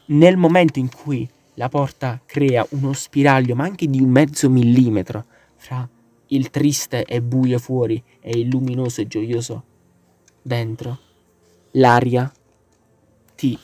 Nel 0.06 0.36
momento 0.36 0.78
in 0.78 0.88
cui 0.88 1.28
la 1.54 1.68
porta 1.68 2.20
crea 2.24 2.64
uno 2.70 2.92
spiraglio, 2.92 3.54
ma 3.54 3.64
anche 3.64 3.88
di 3.88 4.00
un 4.00 4.08
mezzo 4.08 4.48
millimetro, 4.48 5.24
fra 5.56 5.86
il 6.28 6.50
triste 6.50 7.04
e 7.04 7.20
buio 7.20 7.58
fuori 7.58 8.02
e 8.20 8.38
il 8.38 8.48
luminoso 8.48 9.00
e 9.00 9.06
gioioso 9.06 9.64
dentro, 10.40 10.98
l'aria 11.72 12.32
ti 13.34 13.58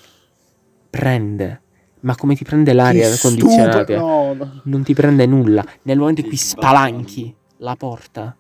prende. 0.91 1.63
Ma 2.01 2.15
come 2.15 2.35
ti 2.35 2.45
prende 2.45 2.73
l'aria 2.73 3.09
Che 3.09 3.19
condizionata? 3.21 3.83
stupido. 3.83 3.99
No, 4.01 4.33
no. 4.35 4.61
Non 4.65 4.83
ti 4.83 4.95
prende 4.95 5.27
nulla. 5.27 5.65
Nel 5.83 5.99
momento 5.99 6.21
in 6.23 6.27
cui 6.27 6.37
spalanchi 6.37 7.35
la 7.59 7.75
porta. 7.77 8.37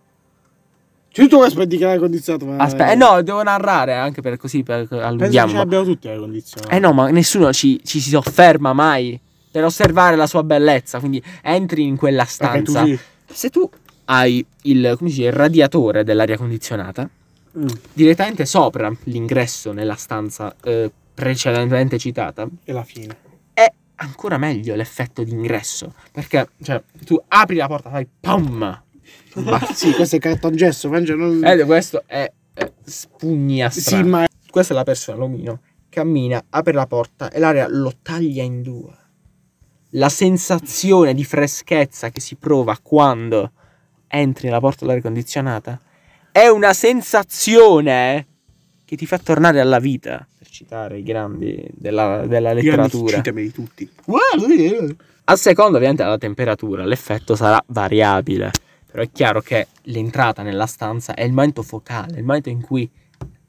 Cioè, 1.23 1.29
tu 1.29 1.41
aspetti 1.41 1.77
che 1.77 1.85
l'aria 1.85 1.99
condizionata. 2.01 2.45
ma- 2.45 2.57
Aspetta, 2.63 2.93
eh 2.93 2.95
no, 2.95 3.23
devo 3.23 3.43
narrare 3.43 3.95
anche 3.95 4.21
per 4.23 4.37
così, 4.37 4.63
per 4.63 4.87
Penso 4.89 5.17
che 5.17 5.31
ce 5.31 5.57
l'abbiamo 5.57 5.85
tutti 5.85 6.07
l'aria 6.07 6.23
condizionata. 6.23 6.75
Eh 6.75 6.79
no, 6.79 6.93
ma 6.93 7.09
nessuno 7.11 7.53
ci, 7.53 7.81
ci 7.85 8.01
si 8.01 8.11
sofferma 8.11 8.73
mai 8.73 9.19
per 9.51 9.65
osservare 9.65 10.15
la 10.17 10.27
sua 10.27 10.43
bellezza. 10.43 10.99
Quindi 11.01 11.23
entri 11.43 11.85
in 11.85 11.97
quella 11.97 12.25
Perché 12.39 12.63
tu 12.63 12.71
stanza. 12.73 12.85
sì. 12.85 12.99
Se 13.31 13.51
tu 13.51 13.69
hai 14.07 14.45
il, 14.63 14.97
dice, 15.01 15.25
il 15.25 15.33
radiatore 15.33 16.05
dell'aria 16.05 16.37
condizionata, 16.37 17.09
Mm. 17.59 17.67
direttamente 17.95 18.45
sopra 18.45 18.93
l'ingresso 19.05 19.73
nella 19.73 19.95
stanza 19.95 20.55
eh, 20.63 20.93
precedentemente 21.15 21.99
citata, 21.99 22.47
E 22.63 22.73
la 22.73 22.85
fine. 22.85 23.17
è 23.55 23.67
ancora 23.97 24.37
meglio 24.39 24.75
l'effetto 24.77 25.25
d'ingresso. 25.25 25.95
Perché, 26.13 26.47
cioè, 26.63 26.81
tu 27.07 27.21
apri 27.29 27.57
la 27.57 27.67
porta, 27.67 27.89
fai 27.91 28.07
PAM! 28.21 28.83
Ma 29.35 29.61
sì, 29.73 29.93
questo 29.93 30.17
è 30.17 30.19
cartongesso. 30.19 30.89
Francia, 30.89 31.15
non... 31.15 31.45
Ed 31.45 31.65
questo 31.65 32.03
è, 32.07 32.31
è 32.53 32.73
spugna 32.85 33.71
sì, 33.71 33.81
strana. 33.81 34.07
ma 34.07 34.27
Questa 34.51 34.73
è 34.73 34.77
la 34.77 34.85
persona, 34.85 35.19
l'omino, 35.19 35.61
cammina, 35.89 36.43
apre 36.51 36.73
la 36.73 36.87
porta 36.87 37.31
e 37.31 37.39
l'aria 37.39 37.67
lo 37.69 37.93
taglia 38.03 38.43
in 38.43 38.63
due. 38.63 38.97
La 39.93 40.09
sensazione 40.09 41.15
di 41.15 41.25
freschezza 41.25 42.11
che 42.11 42.21
si 42.21 42.37
prova 42.37 42.79
quando 42.83 43.53
entri 44.07 44.47
nella 44.47 44.61
porta 44.61 44.81
dell'aria 44.81 45.03
condizionata 45.03 45.81
è 46.31 46.47
una 46.49 46.73
sensazione 46.73 48.27
che 48.85 48.97
ti 48.97 49.07
fa 49.07 49.19
tornare 49.19 49.61
alla 49.61 49.79
vita. 49.79 50.27
Per 50.39 50.49
citare 50.49 50.99
i 50.99 51.03
grandi 51.03 51.69
della, 51.73 52.27
della 52.27 52.53
letteratura. 52.53 53.17
Citameli 53.17 53.51
tutti. 53.53 53.91
A 55.25 55.37
seconda 55.37 55.77
ovviamente 55.77 56.03
della 56.03 56.17
temperatura, 56.17 56.85
l'effetto 56.85 57.37
sarà 57.37 57.63
variabile. 57.67 58.51
Però 58.91 59.03
è 59.03 59.11
chiaro 59.11 59.41
che 59.41 59.69
l'entrata 59.83 60.43
nella 60.43 60.67
stanza 60.67 61.15
è 61.15 61.23
il 61.23 61.33
momento 61.33 61.63
focale, 61.63 62.19
il 62.19 62.25
momento 62.25 62.49
in 62.49 62.63
cui 62.63 62.91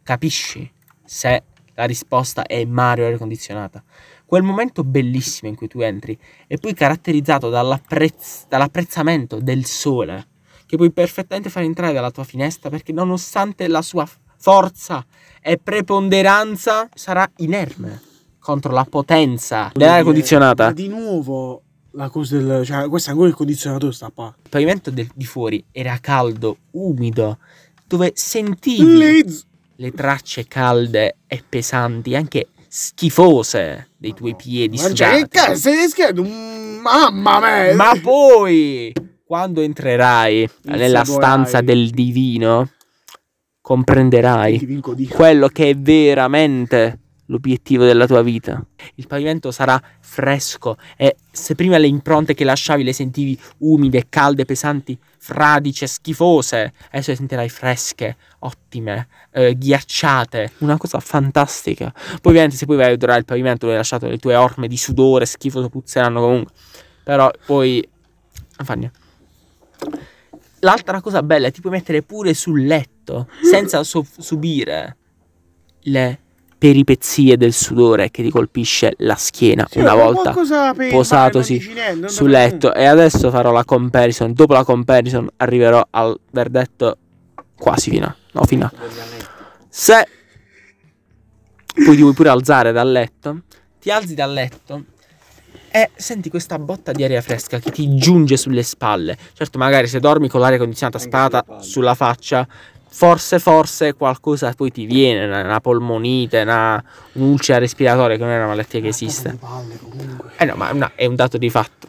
capisci 0.03 0.69
se 1.03 1.43
la 1.75 1.85
risposta 1.85 2.43
è 2.43 2.65
Mario 2.65 3.05
aria 3.05 3.17
condizionata. 3.17 3.81
Quel 4.25 4.43
momento 4.43 4.83
bellissimo 4.83 5.49
in 5.49 5.55
cui 5.55 5.67
tu 5.67 5.79
entri 5.79 6.17
è 6.45 6.57
poi 6.57 6.73
caratterizzato 6.73 7.49
dall'apprezz- 7.49 8.47
dall'apprezzamento 8.47 9.39
del 9.39 9.65
sole, 9.65 10.27
che 10.65 10.75
puoi 10.75 10.91
perfettamente 10.91 11.49
far 11.49 11.63
entrare 11.63 11.93
dalla 11.93 12.11
tua 12.11 12.25
finestra 12.25 12.69
perché 12.69 12.91
nonostante 12.91 13.67
la 13.67 13.81
sua 13.81 14.07
forza 14.37 15.05
e 15.41 15.57
preponderanza 15.57 16.89
sarà 16.93 17.29
inerme 17.37 18.01
contro 18.39 18.71
la 18.71 18.85
potenza 18.87 19.71
dell'aria 19.73 20.03
condizionata. 20.03 20.65
Ma 20.65 20.73
di 20.73 20.87
nuovo 20.89 21.63
la 21.91 22.09
cosa 22.09 22.37
del. 22.37 22.65
Cioè, 22.65 22.87
questo 22.89 23.09
è 23.09 23.11
ancora 23.11 23.29
il 23.29 23.35
condizionatore 23.35 23.91
sta 23.93 24.11
qua. 24.13 24.33
Il 24.43 24.49
pavimento 24.49 24.91
del- 24.91 25.09
di 25.13 25.25
fuori 25.25 25.63
era 25.71 25.97
caldo, 26.01 26.57
umido, 26.71 27.37
dove 27.87 28.11
sentivi 28.15 28.97
Liz. 28.97 29.45
le 29.75 29.91
tracce 29.91 30.45
calde 30.47 31.17
e 31.27 31.43
pesanti, 31.47 32.15
anche 32.15 32.47
schifose 32.67 33.89
dei 33.97 34.13
tuoi 34.13 34.35
piedi 34.35 34.77
Ma 34.77 34.93
cioè, 34.93 35.09
che 35.09 35.15
sudati. 35.15 35.27
cazzo, 35.29 35.55
sei 35.55 35.87
scherzo? 35.89 36.23
Mm, 36.23 36.77
Mamma 36.81 37.39
mia! 37.39 37.75
Ma 37.75 37.91
poi, 38.01 38.93
quando 39.25 39.61
entrerai 39.61 40.47
nella 40.63 41.03
saporai. 41.03 41.29
stanza 41.29 41.61
del 41.61 41.89
divino, 41.89 42.69
comprenderai 43.61 44.81
quello 45.09 45.47
che 45.47 45.69
è 45.71 45.75
veramente 45.75 46.99
l'obiettivo 47.29 47.85
della 47.85 48.05
tua 48.05 48.21
vita. 48.21 48.63
Il 48.95 49.07
pavimento 49.07 49.51
sarà 49.51 49.81
fresco 49.99 50.77
e 50.97 51.15
se 51.31 51.55
prima 51.55 51.77
le 51.77 51.87
impronte 51.87 52.33
che 52.33 52.43
lasciavi 52.43 52.83
le 52.83 52.93
sentivi 52.93 53.39
umide, 53.59 54.07
calde, 54.09 54.45
pesanti, 54.45 54.97
fradice, 55.17 55.87
schifose, 55.87 56.73
adesso 56.91 57.11
le 57.11 57.17
sentirai 57.17 57.49
fresche, 57.49 58.17
ottime, 58.39 59.07
eh, 59.31 59.55
ghiacciate, 59.57 60.53
una 60.59 60.77
cosa 60.77 60.99
fantastica. 60.99 61.91
Poi 61.91 62.31
ovviamente 62.31 62.55
se 62.55 62.65
poi 62.65 62.77
vai 62.77 62.89
a 62.89 62.93
odorare 62.93 63.19
il 63.19 63.25
pavimento 63.25 63.59
dove 63.61 63.73
hai 63.73 63.77
lasciato 63.77 64.07
le 64.07 64.17
tue 64.17 64.35
orme 64.35 64.67
di 64.67 64.77
sudore 64.77 65.25
schifoso 65.25 65.69
puzzeranno 65.69 66.19
comunque. 66.19 66.53
Però 67.03 67.31
poi 67.45 67.87
niente. 68.75 68.97
L'altra 70.61 70.99
cosa 70.99 71.23
bella 71.23 71.47
è 71.47 71.51
ti 71.51 71.61
puoi 71.61 71.71
mettere 71.71 72.01
pure 72.01 72.33
sul 72.33 72.65
letto 72.65 73.29
senza 73.41 73.81
so- 73.83 74.05
subire 74.17 74.97
le 75.83 76.19
peripezie 76.59 77.37
del 77.37 77.53
sudore 77.53 78.11
che 78.11 78.21
ti 78.21 78.29
colpisce 78.29 78.93
la 78.97 79.15
schiena 79.15 79.65
Sì, 79.69 79.79
una 79.79 79.95
volta 79.95 80.33
per 80.73 80.89
posatosi 80.89 81.71
sul 82.05 82.29
letto. 82.29 82.73
E 82.73 82.85
adesso 82.85 83.31
farò 83.31 83.51
la 83.51 83.63
comparison. 83.63 84.33
Dopo 84.33 84.53
la 84.53 84.65
comparison 84.65 85.27
arriverò 85.37 85.87
al 85.89 86.19
verdetto 86.31 86.97
quasi 87.57 87.89
fino 87.89 88.05
a 88.05 88.15
no 88.33 88.43
fino 88.43 88.65
a. 88.65 88.71
Se 89.69 90.07
poi 91.73 91.95
ti 91.95 92.01
vuoi 92.01 92.13
pure 92.13 92.29
alzare 92.29 92.73
dal 92.73 92.91
letto. 92.91 93.43
Ti 93.79 93.89
alzi 93.89 94.13
dal 94.13 94.33
letto 94.33 94.83
e 95.71 95.91
senti 95.95 96.29
questa 96.29 96.57
botta 96.57 96.91
di 96.91 97.03
aria 97.03 97.21
fresca 97.21 97.59
che 97.59 97.71
ti 97.71 97.95
giunge 97.95 98.35
sulle 98.37 98.63
spalle. 98.63 99.17
Certo 99.33 99.57
magari 99.57 99.87
se 99.87 99.99
dormi 99.99 100.27
con 100.27 100.41
l'aria 100.41 100.57
condizionata 100.57 100.99
sparata 100.99 101.45
sulla 101.59 101.95
faccia 101.95 102.45
forse 102.91 103.39
forse 103.39 103.93
qualcosa 103.93 104.51
poi 104.55 104.71
ti 104.71 104.85
viene 104.85 105.25
una, 105.25 105.41
una 105.43 105.59
polmonite 105.61 106.41
una 106.41 106.83
un'ulcera 107.13 107.59
respiratoria 107.59 108.17
che 108.17 108.23
non 108.23 108.31
è 108.31 108.37
una 108.37 108.47
malattia 108.47 108.79
che 108.79 108.85
Ma 108.87 108.91
esiste 108.91 109.29
di 109.29 109.37
palle, 109.37 109.77
comunque. 109.79 110.31
eh 110.37 110.45
no 110.45 110.55
ma 110.55 110.69
è 110.69 110.73
una- 110.73 110.91
è 110.95 111.05
un 111.05 111.15
dato 111.15 111.37
di 111.37 111.49
fatto 111.49 111.87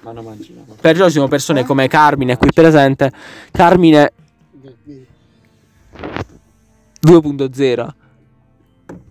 Perciò 0.81 1.07
ci 1.07 1.13
sono 1.13 1.29
persone 1.29 1.65
come 1.65 1.87
Carmine 1.89 2.37
qui 2.39 2.49
presente. 2.55 3.13
Carmine 3.51 4.13
2.0 7.03 7.89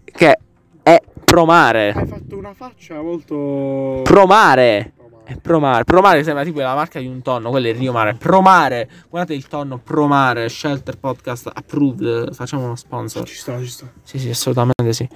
che 0.05 0.37
è 0.83 1.01
promare. 1.23 1.93
Hai 1.95 2.07
fatto 2.07 2.37
una 2.37 2.53
faccia 2.53 3.01
molto. 3.01 4.01
Promare. 4.03 4.93
È 5.29 5.37
promare. 5.37 5.83
Promare 5.83 6.23
sembra 6.23 6.43
tipo 6.43 6.59
la 6.59 6.73
marca 6.73 6.99
di 6.99 7.05
un 7.05 7.21
tonno, 7.21 7.51
quello 7.51 7.67
è 7.67 7.69
il 7.69 7.75
Rio 7.75 7.91
Mare. 7.91 8.15
Promare. 8.15 8.89
Guardate 9.09 9.35
il 9.35 9.47
tonno 9.47 9.77
Promare, 9.77 10.49
Shelter 10.49 10.97
Podcast 10.97 11.51
approved. 11.53 12.33
Facciamo 12.33 12.63
uno 12.63 12.75
sponsor. 12.75 13.27
Ci 13.27 13.35
sta, 13.35 13.59
ci 13.59 13.67
sta. 13.67 13.85
Sì, 14.01 14.17
sì, 14.17 14.29
assolutamente 14.29 14.91
sì. 14.91 15.07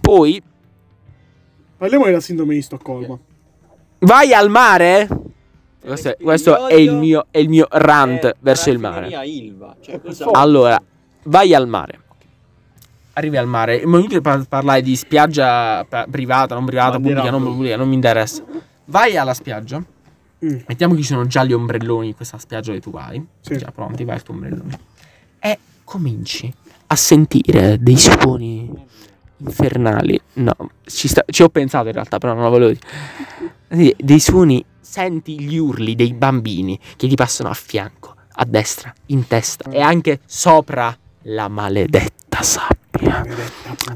Poi 0.00 0.42
Parliamo 1.76 2.06
della 2.06 2.20
sindrome 2.20 2.54
di 2.54 2.62
Stoccolma. 2.62 3.18
vai 3.98 4.32
al 4.32 4.48
mare. 4.48 5.06
Questo 5.78 6.08
è, 6.08 6.16
questo 6.18 6.66
è 6.66 6.74
il 6.74 6.94
mio, 6.94 7.26
è 7.30 7.36
il 7.36 7.50
mio 7.50 7.66
rant 7.70 8.34
verso 8.40 8.70
il 8.70 8.78
mare. 8.78 9.08
Ilva. 9.26 9.76
Cioè, 9.78 10.00
cosa... 10.00 10.26
Allora, 10.32 10.82
vai 11.24 11.54
al 11.54 11.68
mare. 11.68 12.00
Arrivi 13.12 13.36
al 13.36 13.46
mare. 13.46 13.82
Di 13.84 14.20
par- 14.22 14.46
parlare 14.48 14.80
di 14.80 14.96
spiaggia 14.96 15.86
privata, 16.10 16.54
non 16.54 16.64
privata, 16.64 16.96
pubblica, 16.96 17.30
non 17.30 17.42
pubblica, 17.42 17.76
non 17.76 17.88
mi 17.88 17.94
interessa. 17.94 18.42
Vai 18.86 19.16
alla 19.16 19.34
spiaggia. 19.34 19.82
Mm. 20.44 20.58
Mettiamo 20.66 20.94
che 20.94 21.00
ci 21.00 21.06
sono 21.08 21.26
già 21.26 21.44
gli 21.44 21.52
ombrelloni 21.52 22.08
in 22.08 22.14
questa 22.14 22.38
spiaggia 22.38 22.68
dove 22.70 22.80
tu 22.80 22.90
vai. 22.90 23.24
Sì. 23.40 23.56
Già 23.56 23.70
pronti, 23.72 24.04
vai 24.04 24.16
al 24.16 24.22
tuo 24.22 24.34
ombrellone. 24.34 24.78
E 25.38 25.58
cominci 25.84 26.52
a 26.88 26.96
sentire 26.96 27.78
dei 27.80 27.96
suoni 27.96 28.70
infernali. 29.38 30.20
No, 30.34 30.54
ci, 30.84 31.08
sta- 31.08 31.24
ci 31.26 31.42
ho 31.42 31.48
pensato 31.48 31.86
in 31.86 31.94
realtà, 31.94 32.18
però 32.18 32.34
non 32.34 32.44
lo 32.44 32.50
volevo 32.50 32.72
dire. 32.72 32.86
Sì, 33.68 33.94
Dei 33.98 34.20
suoni, 34.20 34.64
senti 34.80 35.40
gli 35.40 35.56
urli 35.56 35.94
dei 35.94 36.14
bambini 36.14 36.78
che 36.96 37.08
ti 37.08 37.14
passano 37.16 37.48
a 37.48 37.54
fianco, 37.54 38.14
a 38.34 38.44
destra, 38.44 38.92
in 39.06 39.26
testa 39.26 39.70
e 39.70 39.80
anche 39.80 40.20
sopra 40.26 40.96
la 41.22 41.48
maledetta 41.48 42.42
sabbia. 42.42 42.85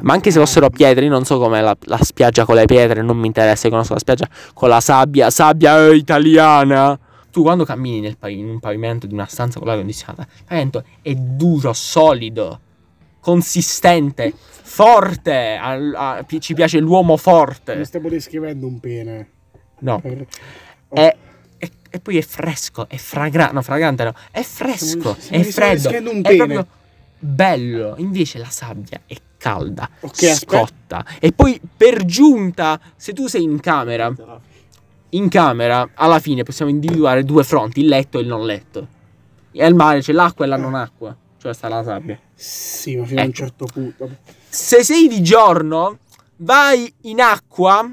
Ma 0.02 0.12
anche 0.14 0.30
se 0.30 0.38
fossero 0.38 0.71
pietre, 0.71 1.04
io 1.04 1.11
non 1.11 1.25
so 1.25 1.38
com'è 1.38 1.61
la, 1.61 1.76
la 1.85 1.99
spiaggia 2.02 2.45
con 2.45 2.54
le 2.54 2.64
pietre, 2.64 3.02
non 3.02 3.16
mi 3.19 3.26
interessa, 3.26 3.66
io 3.66 3.73
conosco 3.73 3.92
la 3.95 3.99
spiaggia 3.99 4.28
con 4.54 4.69
la 4.69 4.80
sabbia, 4.80 5.30
sabbia 5.30 5.87
eh, 5.87 5.95
italiana. 5.97 6.99
Tu 7.30 7.42
quando 7.42 7.64
cammini 7.64 8.00
nel 8.00 8.16
in 8.28 8.49
un 8.49 8.59
pavimento 8.59 9.07
di 9.07 9.14
una 9.14 9.26
stanza 9.26 9.59
con 9.59 9.66
l'aria 9.69 9.83
condizionata, 9.83 10.23
il 10.23 10.45
pavimento 10.47 10.85
è 11.02 11.14
duro, 11.14 11.73
solido, 11.73 12.61
consistente, 13.21 14.33
forte. 14.62 15.57
a- 15.61 16.25
pi- 16.26 16.40
ci 16.40 16.54
piace 16.54 16.78
l'uomo 16.78 17.12
Mi 17.12 17.19
forte. 17.19 17.85
stiamo 17.85 18.09
descrivendo 18.09 18.66
un 18.66 18.80
pene. 18.80 19.28
No. 19.80 20.00
Per- 20.00 20.26
È- 20.92 21.16
è- 21.59 21.71
e 21.92 22.00
poi 22.00 22.16
è 22.19 22.23
fresco, 22.23 22.88
è 22.88 22.97
fragrante. 22.97 23.54
No, 23.54 23.62
fragrante 23.62 24.04
no. 24.04 24.12
È 24.33 24.42
fresco, 24.42 25.14
Stiamo- 25.19 25.45
è 25.45 25.47
freddo. 25.47 25.88
È 25.90 26.37
proprio 26.37 26.66
bello. 27.20 27.94
Invece 27.98 28.38
la 28.38 28.48
sabbia 28.50 29.00
è 29.06 29.14
calda, 29.36 29.88
Ok, 30.00 30.22
aspetta. 30.24 30.34
scotta. 30.34 31.04
E 31.20 31.32
poi 31.32 31.60
per 31.76 32.04
giunta, 32.04 32.80
se 32.96 33.12
tu 33.12 33.26
sei 33.28 33.42
in 33.44 33.60
camera, 33.60 34.12
in 35.10 35.28
camera 35.28 35.90
alla 35.94 36.18
fine 36.18 36.42
possiamo 36.42 36.70
individuare 36.70 37.24
due 37.24 37.44
fronti, 37.44 37.80
il 37.80 37.86
letto 37.86 38.18
e 38.18 38.22
il 38.22 38.26
non 38.28 38.44
letto. 38.44 38.86
E 39.52 39.64
al 39.64 39.74
mare 39.74 40.00
c'è 40.00 40.12
l'acqua 40.12 40.44
e 40.44 40.48
la 40.48 40.56
non 40.56 40.74
acqua, 40.74 41.16
cioè 41.38 41.52
sta 41.54 41.68
la 41.68 41.82
sabbia. 41.82 42.18
Sì, 42.34 42.96
ma 42.96 43.04
fino 43.04 43.20
a 43.20 43.24
un 43.24 43.28
Ecco. 43.30 43.36
certo 43.38 43.64
punto. 43.66 44.08
Se 44.48 44.82
sei 44.84 45.08
di 45.08 45.22
giorno, 45.22 45.98
vai 46.36 46.92
in 47.02 47.20
acqua 47.20 47.92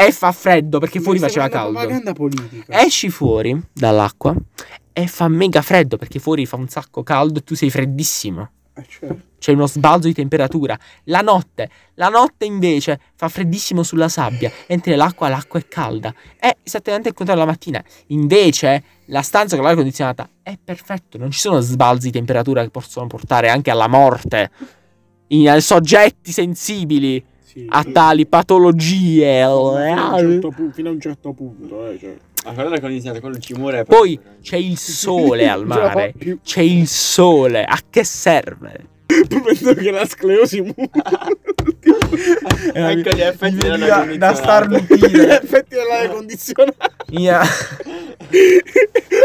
e 0.00 0.12
fa 0.12 0.30
freddo 0.32 0.78
perché 0.78 1.00
fuori 1.00 1.18
faceva 1.18 1.48
caldo. 1.48 1.72
Propaganda 1.78 2.12
politica. 2.12 2.80
Esci 2.84 3.10
fuori 3.10 3.60
dall'acqua 3.72 4.34
e 4.98 5.06
fa 5.06 5.28
mega 5.28 5.62
freddo 5.62 5.96
perché 5.96 6.18
fuori 6.18 6.44
fa 6.44 6.56
un 6.56 6.66
sacco 6.66 7.04
caldo 7.04 7.38
e 7.38 7.44
tu 7.44 7.54
sei 7.54 7.70
freddissimo. 7.70 8.50
Eh, 8.74 8.84
certo. 8.88 9.26
C'è 9.38 9.52
uno 9.52 9.68
sbalzo 9.68 10.08
di 10.08 10.12
temperatura. 10.12 10.76
La 11.04 11.20
notte, 11.20 11.70
la 11.94 12.08
notte 12.08 12.44
invece 12.44 12.98
fa 13.14 13.28
freddissimo 13.28 13.84
sulla 13.84 14.08
sabbia. 14.08 14.50
Entri 14.66 14.90
nell'acqua, 14.90 15.28
l'acqua 15.28 15.60
è 15.60 15.68
calda. 15.68 16.12
È 16.36 16.52
esattamente 16.64 17.10
il 17.10 17.14
contrario 17.14 17.44
la 17.44 17.48
mattina. 17.48 17.80
Invece, 18.08 18.82
la 19.06 19.22
stanza 19.22 19.54
con 19.54 19.62
l'aria 19.62 19.78
condizionata 19.78 20.28
è 20.42 20.58
perfetto. 20.62 21.16
Non 21.16 21.30
ci 21.30 21.38
sono 21.38 21.60
sbalzi 21.60 22.06
di 22.06 22.12
temperatura 22.14 22.62
che 22.62 22.70
possono 22.70 23.06
portare 23.06 23.50
anche 23.50 23.70
alla 23.70 23.86
morte 23.86 24.50
in 25.28 25.60
soggetti 25.60 26.32
sensibili 26.32 27.24
Sì, 27.58 27.66
a 27.68 27.84
tali 27.84 28.24
patologie. 28.26 29.42
Fino 29.42 30.00
a 30.00 30.14
un 30.14 30.30
certo 30.30 30.50
punto, 30.50 30.74
fino 30.74 30.88
a 30.88 30.92
un 30.92 31.00
certo 31.00 31.32
punto, 31.32 31.90
eh, 31.90 31.98
cioè. 31.98 32.16
Ma 32.44 32.52
quello 32.52 32.74
è 32.74 32.80
condizionato, 32.80 33.20
quello 33.20 33.38
ci 33.38 33.54
muore. 33.54 33.84
Poi 33.84 34.18
c'è 34.40 34.56
il 34.56 34.78
sole 34.78 35.48
al 35.48 35.66
mare. 35.66 36.14
C'è 36.44 36.60
il 36.60 36.86
sole. 36.86 37.64
A 37.64 37.78
che 37.90 38.04
serve? 38.04 38.86
Penso 39.28 39.74
che 39.74 39.90
la 39.90 40.06
sclerosi 40.06 40.62
Ecco 42.72 43.10
gli 43.10 43.20
effetti 43.20 43.54
Mi 43.54 43.60
della 43.60 43.76
veniva 43.76 43.96
da 43.96 44.32
condizionata. 44.32 44.34
starnutire. 44.34 45.40
effetti 45.42 45.74
dell'aria 45.74 46.10
condizionata. 46.10 46.90
Mia- 47.08 47.40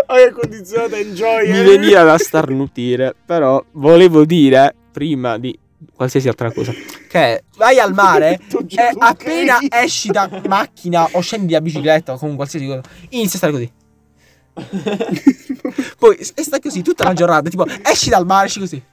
Aria 0.08 0.32
condizionata 0.32 0.98
enjoy. 0.98 1.52
Mi 1.52 1.60
eh. 1.60 1.64
veniva 1.64 2.04
da 2.04 2.18
starnutire, 2.18 3.14
però 3.26 3.64
volevo 3.74 4.26
dire 4.26 4.74
prima 4.92 5.38
di 5.38 5.58
qualsiasi 5.94 6.28
altra 6.28 6.52
cosa 6.52 6.74
che 7.08 7.44
vai 7.58 7.80
al 7.80 7.94
mare 7.94 8.40
e 8.70 8.92
appena 8.98 9.60
esci 9.70 10.10
da 10.10 10.30
macchina 10.48 11.08
o 11.12 11.22
scendi 11.22 11.54
da 11.54 11.62
bicicletta 11.62 12.14
o 12.14 12.18
con 12.18 12.36
qualsiasi 12.36 12.66
cosa, 12.66 12.82
inizia 13.10 13.34
a 13.34 13.38
stare 13.38 13.54
così. 13.54 13.72
Poi 15.98 16.16
e 16.16 16.44
stai 16.44 16.62
così 16.62 16.82
tutta 16.82 17.04
la 17.04 17.14
giornata, 17.14 17.50
tipo 17.50 17.66
esci 17.84 18.10
dal 18.10 18.26
mare, 18.26 18.48
esci 18.48 18.60
così. 18.60 18.84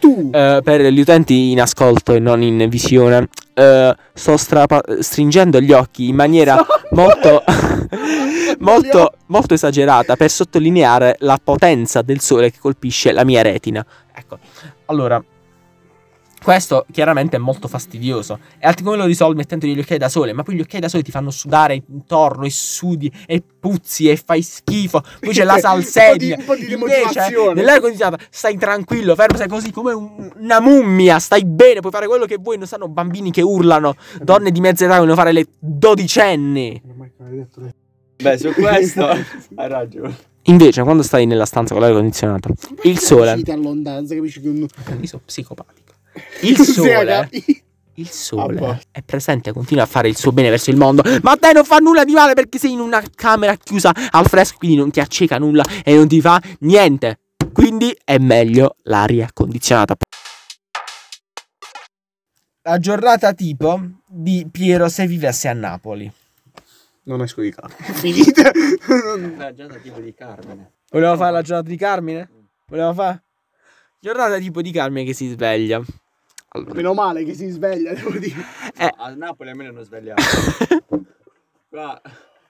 tu 0.00 0.30
Eh, 0.32 0.60
per 0.62 0.80
gli 0.80 1.00
utenti 1.00 1.50
in 1.50 1.60
ascolto 1.60 2.12
e 2.14 2.18
non 2.18 2.42
in 2.42 2.68
visione, 2.68 3.28
eh, 3.58 3.96
sto 4.14 4.36
strapa- 4.36 4.82
stringendo 5.00 5.60
gli 5.60 5.72
occhi 5.72 6.08
in 6.08 6.14
maniera 6.14 6.64
molto, 6.90 7.42
molto, 8.60 9.14
molto 9.26 9.54
esagerata 9.54 10.14
per 10.14 10.30
sottolineare 10.30 11.16
la 11.20 11.38
potenza 11.42 12.02
del 12.02 12.20
sole 12.20 12.50
che 12.52 12.58
colpisce 12.60 13.10
la 13.10 13.24
mia 13.24 13.42
retina. 13.42 13.84
Ecco, 14.14 14.38
allora, 14.86 15.22
questo 16.42 16.86
chiaramente 16.92 17.36
è 17.36 17.38
molto 17.38 17.68
fastidioso. 17.68 18.38
E 18.58 18.66
altri 18.66 18.84
come 18.84 18.96
lo 18.96 19.04
risolvi 19.04 19.36
mettendogli 19.36 19.74
gli 19.74 19.80
occhiali 19.80 19.98
da 20.00 20.08
sole? 20.08 20.32
Ma 20.32 20.42
poi 20.42 20.54
gli 20.56 20.60
occhiali 20.60 20.80
da 20.80 20.88
sole 20.88 21.02
ti 21.02 21.10
fanno 21.10 21.30
sudare 21.30 21.82
intorno 21.90 22.44
e 22.44 22.50
sudi 22.50 23.12
e 23.26 23.42
puzzi 23.58 24.08
e 24.08 24.16
fai 24.16 24.42
schifo. 24.42 25.02
Poi 25.20 25.32
c'è 25.32 25.44
la 25.44 25.56
Un 25.68 25.82
po' 25.82 26.16
di- 26.16 26.32
un 26.32 26.44
po' 26.44 26.54
di 26.54 26.72
Invece, 26.72 27.30
nell'aria 27.54 27.80
condizionata 27.80 28.22
stai 28.30 28.56
tranquillo, 28.56 29.14
fermo, 29.14 29.36
sei 29.36 29.48
così 29.48 29.70
come 29.72 29.92
un- 29.92 30.30
una 30.38 30.60
mummia. 30.60 31.18
Stai 31.18 31.44
bene, 31.44 31.80
puoi 31.80 31.92
fare 31.92 32.06
quello 32.06 32.24
che 32.26 32.36
vuoi. 32.40 32.56
Non 32.56 32.66
stanno 32.66 32.88
bambini 32.88 33.30
che 33.30 33.42
urlano, 33.42 33.94
donne 34.22 34.50
di 34.50 34.60
mezza 34.60 34.84
età 34.84 34.94
che 34.94 35.00
vogliono 35.00 35.16
fare 35.16 35.32
le 35.32 35.46
dodicenni. 35.58 36.80
Non 36.84 36.94
ho 36.94 36.98
mai 36.98 37.36
detto 37.36 37.60
le- 37.60 37.74
Beh, 38.22 38.38
su 38.38 38.52
questo 38.54 39.06
hai 39.06 39.68
ragione. 39.68 40.16
Invece, 40.42 40.82
quando 40.82 41.02
stai 41.02 41.26
nella 41.26 41.44
stanza 41.44 41.74
con 41.74 41.82
l'aria 41.82 41.96
condizionata, 41.98 42.48
il 42.84 42.98
sole. 42.98 43.26
Capisci 43.26 43.44
te 43.44 43.52
a 43.52 43.56
lontananza, 43.56 44.14
capisci 44.14 44.40
che 44.40 44.48
un... 44.48 44.56
Io 44.60 45.06
sono 45.06 45.22
psicopatico. 45.24 45.92
Il 46.42 46.56
sole. 46.58 47.28
Il 47.94 48.08
sole 48.08 48.64
Ah, 48.64 48.80
è 48.92 49.02
presente, 49.02 49.52
continua 49.52 49.82
a 49.82 49.86
fare 49.86 50.08
il 50.08 50.16
suo 50.16 50.30
bene 50.30 50.50
verso 50.50 50.70
il 50.70 50.76
mondo. 50.76 51.02
Ma 51.22 51.32
a 51.32 51.36
te 51.36 51.52
non 51.52 51.64
fa 51.64 51.78
nulla 51.78 52.04
di 52.04 52.12
male 52.12 52.34
perché 52.34 52.56
sei 52.58 52.72
in 52.72 52.78
una 52.80 53.02
camera 53.14 53.56
chiusa 53.56 53.92
al 54.10 54.26
fresco, 54.28 54.56
quindi 54.58 54.76
non 54.76 54.90
ti 54.92 55.00
acceca 55.00 55.38
nulla 55.38 55.64
e 55.82 55.96
non 55.96 56.06
ti 56.06 56.20
fa 56.20 56.40
niente. 56.60 57.18
Quindi 57.52 57.96
è 58.04 58.18
meglio 58.18 58.76
l'aria 58.84 59.28
condizionata. 59.32 59.96
La 62.62 62.78
giornata 62.78 63.32
tipo 63.32 63.80
di 64.06 64.46
Piero 64.50 64.88
se 64.88 65.06
vivesse 65.06 65.48
a 65.48 65.52
Napoli. 65.54 66.10
Non 67.04 67.22
esco 67.22 67.40
di 67.40 67.50
casa. 67.52 67.74
Finita. 67.94 68.50
La 69.38 69.52
giornata 69.54 69.80
tipo 69.80 69.98
di 69.98 70.14
Carmine. 70.14 70.72
Volevamo 70.90 71.16
fare 71.16 71.32
la 71.32 71.42
giornata 71.42 71.68
di 71.68 71.76
Carmine? 71.76 72.30
Volevamo 72.68 72.94
fare? 72.94 73.22
Giornata 73.98 74.38
tipo 74.38 74.62
di 74.62 74.70
Carmine 74.70 75.04
che 75.04 75.14
si 75.14 75.28
sveglia. 75.28 75.82
Allora, 76.50 76.74
Meno 76.74 76.94
male 76.94 77.24
che 77.24 77.34
si 77.34 77.48
sveglia, 77.50 77.92
devo 77.92 78.18
dire. 78.18 78.40
Eh. 78.76 78.92
A 78.96 79.10
Napoli 79.14 79.50
almeno 79.50 79.72
non 79.72 79.84
svegliamo. 79.84 80.20
Qua 81.68 82.00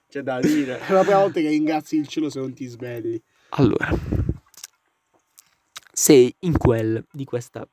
c'è 0.09 0.23
da 0.23 0.41
dire. 0.41 0.79
È 0.79 0.93
la 0.93 1.03
prima 1.03 1.19
volta 1.19 1.41
che 1.41 1.49
ringrazzi 1.49 1.97
il 1.97 2.07
cielo 2.07 2.31
se 2.31 2.39
non 2.39 2.53
ti 2.53 2.67
svegli. 2.67 3.21
Allora, 3.51 3.91
sei 5.93 6.33
in 6.41 6.57
quel 6.57 7.05
di 7.11 7.25
questa 7.25 7.67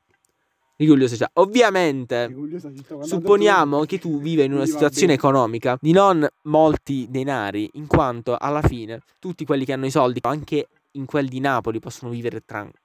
rigogliosa 0.76 1.14
città. 1.14 1.30
Ovviamente, 1.34 2.34
città, 2.74 3.02
supponiamo 3.02 3.76
andate- 3.76 3.86
che 3.86 3.98
tu 3.98 4.20
viva 4.20 4.42
in 4.42 4.52
una 4.52 4.66
situazione 4.66 5.14
bene. 5.14 5.18
economica 5.18 5.78
di 5.80 5.92
non 5.92 6.26
molti 6.42 7.06
denari, 7.08 7.70
in 7.74 7.86
quanto 7.86 8.36
alla 8.36 8.62
fine 8.62 9.00
tutti 9.18 9.44
quelli 9.44 9.64
che 9.64 9.72
hanno 9.72 9.86
i 9.86 9.90
soldi, 9.90 10.18
anche 10.22 10.68
in 10.92 11.04
quel 11.04 11.28
di 11.28 11.40
Napoli, 11.40 11.78
possono 11.78 12.10
vivere 12.10 12.42
tranquilli. 12.44 12.84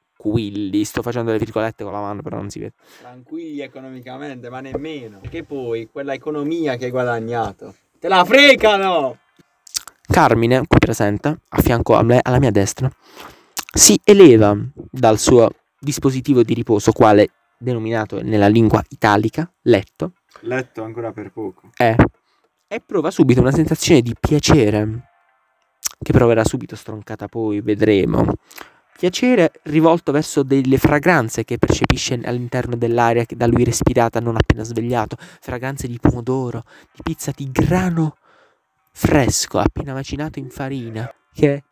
Sto 0.84 1.02
facendo 1.02 1.32
le 1.32 1.38
virgolette 1.38 1.84
con 1.84 1.94
la 1.94 2.00
mano, 2.00 2.22
però 2.22 2.38
non 2.38 2.50
si 2.50 2.60
vede. 2.60 2.74
Tranquilli 3.00 3.62
economicamente, 3.62 4.50
ma 4.50 4.60
nemmeno. 4.60 5.20
Che 5.28 5.44
poi 5.44 5.90
quella 5.92 6.14
economia 6.14 6.76
che 6.76 6.86
hai 6.86 6.92
guadagnato. 6.92 7.76
Te 8.00 8.08
la 8.08 8.24
fregano! 8.24 9.18
Carmine, 10.02 10.66
qui 10.68 10.80
presente, 10.80 11.40
a 11.48 11.62
fianco 11.62 11.96
a 11.96 12.04
me, 12.04 12.20
alla 12.22 12.40
mia 12.40 12.52
destra, 12.52 12.92
si 13.74 14.00
eleva 14.04 14.58
dal 14.74 15.18
suo 15.18 15.50
dispositivo 15.80 16.44
di 16.44 16.54
riposo, 16.54 16.92
quale 16.92 17.30
denominato 17.58 18.22
nella 18.22 18.48
lingua 18.48 18.84
italica 18.90 19.50
letto, 19.62 20.14
Letto 20.42 20.84
ancora 20.84 21.12
per 21.12 21.32
poco. 21.32 21.70
è 21.76 21.96
e 22.68 22.80
prova 22.80 23.12
subito 23.12 23.42
una 23.42 23.52
sensazione 23.52 24.02
di 24.02 24.16
piacere, 24.18 25.10
che 26.02 26.14
proverà 26.14 26.46
subito 26.46 26.76
stroncata 26.76 27.28
poi, 27.28 27.60
vedremo. 27.62 28.26
Piacere 29.02 29.52
rivolto 29.64 30.12
verso 30.12 30.44
delle 30.44 30.78
fragranze 30.78 31.44
che 31.44 31.58
percepisce 31.58 32.22
all'interno 32.24 32.76
dell'aria 32.76 33.26
da 33.28 33.48
lui 33.48 33.64
respirata 33.64 34.20
non 34.20 34.36
appena 34.36 34.62
svegliato, 34.62 35.18
fragranze 35.40 35.88
di 35.88 35.98
pomodoro, 36.00 36.62
di 36.94 37.02
pizza 37.02 37.32
di 37.36 37.50
grano 37.50 38.16
fresco 38.92 39.58
appena 39.58 39.94
macinato 39.94 40.38
in 40.38 40.52
farina, 40.52 41.12
che 41.34 41.56
è 41.56 41.64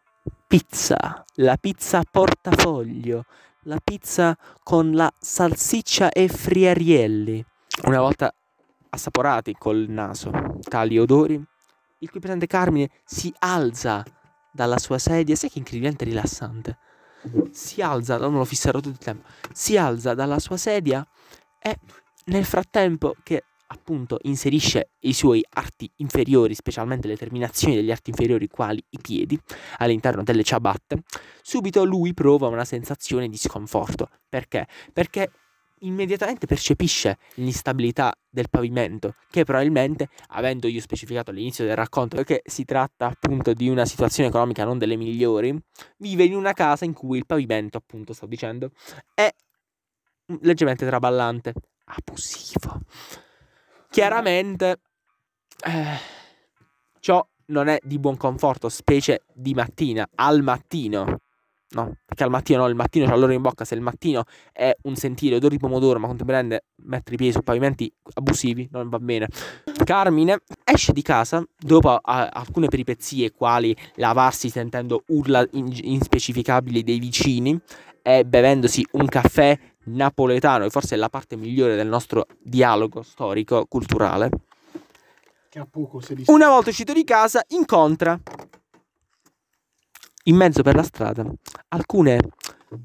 pizza, 0.48 1.24
la 1.36 1.56
pizza 1.58 2.02
portafoglio, 2.02 3.26
la 3.65 3.78
pizza 3.84 4.36
con 4.63 4.94
la 4.94 5.13
salsiccia 5.20 6.10
e 6.10 6.30
friarielli. 6.30 7.46
Una 7.84 8.00
volta 8.00 8.34
assaporati 8.89 9.54
col 9.54 9.86
naso 9.88 10.32
tali 10.68 10.98
odori, 10.98 11.39
il 12.00 12.10
qui 12.10 12.20
presente 12.20 12.48
Carmine 12.48 12.89
si 13.06 13.32
alza 13.38 14.04
dalla 14.52 14.80
sua 14.80 14.98
sedia, 14.98 15.36
sai 15.36 15.52
che 15.52 15.60
incredibilmente 15.60 16.06
rilassante. 16.06 16.80
Si 17.52 17.82
alza, 17.82 18.18
non 18.18 18.34
lo 18.34 18.46
fisserò 18.46 18.80
tutto 18.80 18.90
il 18.90 18.98
tempo. 18.98 19.28
Si 19.54 19.78
alza 19.78 20.14
dalla 20.14 20.40
sua 20.40 20.58
sedia 20.58 21.06
e 21.62 21.78
nel 22.26 22.46
frattempo 22.46 23.16
che 23.24 23.44
appunto 23.72 24.18
inserisce 24.24 24.92
i 25.02 25.14
suoi 25.14 25.46
arti 25.52 25.92
inferiori, 25.98 26.56
specialmente 26.56 27.08
le 27.08 27.18
terminazioni 27.18 27.76
degli 27.76 27.92
arti 27.92 28.10
inferiori 28.10 28.48
quali 28.48 28.84
i 28.90 29.00
piedi, 29.00 29.40
all'interno 29.78 30.24
delle 30.24 30.44
ciabatte, 30.44 31.04
subito 31.42 31.84
lui 31.84 32.14
prova 32.14 32.48
una 32.48 32.66
sensazione 32.66 33.28
di 33.30 33.38
sconforto. 33.38 34.10
Perché? 34.28 34.68
Perché 34.92 35.32
immediatamente 35.82 36.46
percepisce 36.46 37.18
l'instabilità 37.36 38.13
del 38.30 38.50
pavimento, 38.50 39.15
che 39.30 39.44
probabilmente, 39.44 40.10
avendo 40.30 40.68
io 40.68 40.82
specificato 40.82 41.32
all'inizio 41.32 41.65
del 41.65 41.76
racconto 41.76 42.22
che 42.24 42.42
si 42.46 42.65
tratta 42.65 43.08
appunto 43.08 43.54
di 43.54 43.70
una 43.70 43.86
situazione 43.86 44.30
economica 44.30 44.63
non 44.63 44.78
delle 44.78 44.96
migliori, 44.96 45.58
vive 45.98 46.24
in 46.24 46.36
una 46.36 46.54
casa 46.54 46.86
in 46.86 46.94
cui 46.94 47.18
il 47.18 47.26
pavimento, 47.26 47.78
appunto, 47.78 48.13
sto 48.13 48.26
dicendo, 48.26 48.72
è 49.13 49.34
leggermente 50.42 50.86
traballante, 50.86 51.54
abusivo. 51.86 52.82
Chiaramente 53.89 54.82
eh, 55.65 55.98
ciò 57.00 57.26
non 57.48 57.68
è 57.68 57.80
di 57.84 57.98
buon 58.00 58.18
conforto, 58.18 58.70
specie 58.70 59.24
di 59.34 59.54
mattina, 59.54 60.08
al 60.15 60.42
mattino. 60.42 61.20
No, 61.72 61.98
perché 62.04 62.24
al 62.24 62.32
mattino 62.32 62.62
no, 62.62 62.68
il 62.68 62.74
mattino 62.74 63.06
c'ha 63.06 63.16
l'ora 63.16 63.32
in 63.34 63.42
bocca, 63.42 63.64
se 63.64 63.76
il 63.76 63.82
mattino 63.82 64.24
è 64.52 64.76
un 64.84 64.96
sentire 64.96 65.36
odore 65.36 65.56
di 65.56 65.60
pomodoro, 65.60 66.00
ma 66.00 66.08
contemporaneamente 66.08 66.66
mettere 66.86 67.14
i 67.14 67.18
piedi 67.18 67.34
su 67.34 67.44
pavimenti 67.44 67.94
abusivi, 68.16 68.68
non 68.72 68.90
va 68.90 68.98
bene. 68.98 69.28
Carmine 69.84 70.42
esce 70.64 70.94
di 70.94 71.04
casa 71.04 71.46
dopo 71.56 71.90
a- 71.90 72.30
alcune 72.30 72.70
peripezie 72.70 73.32
quali 73.32 73.76
lavarsi 73.96 74.50
sentendo 74.50 75.04
urla 75.10 75.46
in- 75.52 75.72
inspecificabili 75.80 76.84
dei 76.84 76.98
vicini 76.98 77.60
e 78.02 78.26
bevendosi 78.26 78.84
un 78.94 79.06
caffè 79.06 79.56
napoletano, 79.86 80.64
che 80.64 80.70
forse 80.72 80.96
è 80.96 80.98
la 80.98 81.10
parte 81.10 81.36
migliore 81.36 81.76
del 81.76 81.88
nostro 81.88 82.26
dialogo 82.42 83.04
storico 83.04 83.68
culturale. 83.68 84.32
Una 86.26 86.50
volta 86.50 86.70
uscito 86.70 86.94
di 86.94 87.04
casa, 87.04 87.44
incontra 87.50 88.20
in 90.30 90.36
mezzo 90.36 90.62
per 90.62 90.76
la 90.76 90.84
strada 90.84 91.26
alcune, 91.70 92.20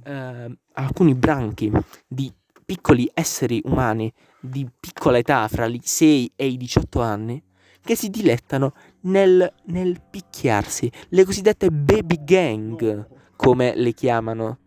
eh, 0.04 0.58
alcuni 0.72 1.14
branchi 1.14 1.70
di 2.08 2.32
piccoli 2.64 3.08
esseri 3.12 3.60
umani 3.64 4.12
di 4.40 4.66
piccola 4.80 5.18
età, 5.18 5.46
fra 5.48 5.66
i 5.66 5.80
6 5.82 6.32
e 6.34 6.46
i 6.46 6.56
18 6.56 7.00
anni, 7.00 7.42
che 7.82 7.94
si 7.94 8.08
dilettano 8.08 8.72
nel, 9.02 9.52
nel 9.66 10.00
picchiarsi, 10.10 10.90
le 11.10 11.24
cosiddette 11.24 11.70
baby 11.70 12.24
gang, 12.24 13.06
come 13.36 13.74
le 13.76 13.92
chiamano 13.92 14.58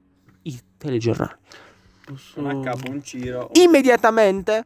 i 0.44 0.60
telegiornali. 0.78 1.36
Capo 2.64 2.92
un 2.92 3.04
Ciro. 3.04 3.50
Immediatamente 3.54 4.64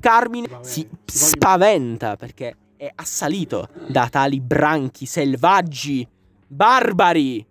Carmine 0.00 0.46
Spaventa, 0.46 0.68
si 0.68 0.88
spaventa 1.04 2.16
perché 2.16 2.56
è 2.76 2.90
assalito 2.94 3.68
da 3.88 4.08
tali 4.08 4.40
branchi 4.40 5.06
selvaggi, 5.06 6.06
barbari 6.52 7.44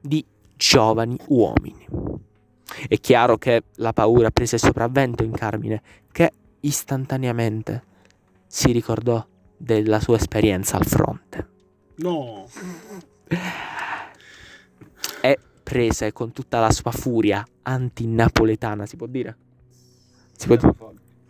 di 0.00 0.24
giovani 0.56 1.16
uomini. 1.28 1.86
È 2.88 2.98
chiaro 2.98 3.36
che 3.36 3.64
la 3.76 3.92
paura 3.92 4.30
prese 4.30 4.54
il 4.54 4.62
sopravvento 4.62 5.22
in 5.22 5.32
Carmine, 5.32 5.82
che 6.10 6.32
istantaneamente 6.60 7.84
si 8.46 8.72
ricordò 8.72 9.24
della 9.56 10.00
sua 10.00 10.16
esperienza 10.16 10.76
al 10.78 10.86
fronte 10.86 11.48
No. 11.96 12.48
e 15.20 15.38
prese 15.62 16.12
con 16.12 16.32
tutta 16.32 16.60
la 16.60 16.70
sua 16.70 16.90
furia 16.90 17.46
antinapoletana, 17.62 18.86
si 18.86 18.96
può 18.96 19.06
dire? 19.06 19.36
Si 20.36 20.46
può 20.46 20.56
dire? 20.56 20.74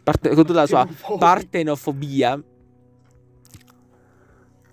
Parte- 0.04 0.34
con 0.34 0.44
tutta 0.46 0.60
la 0.60 0.66
sua 0.66 0.86
partenofobia 1.18 2.40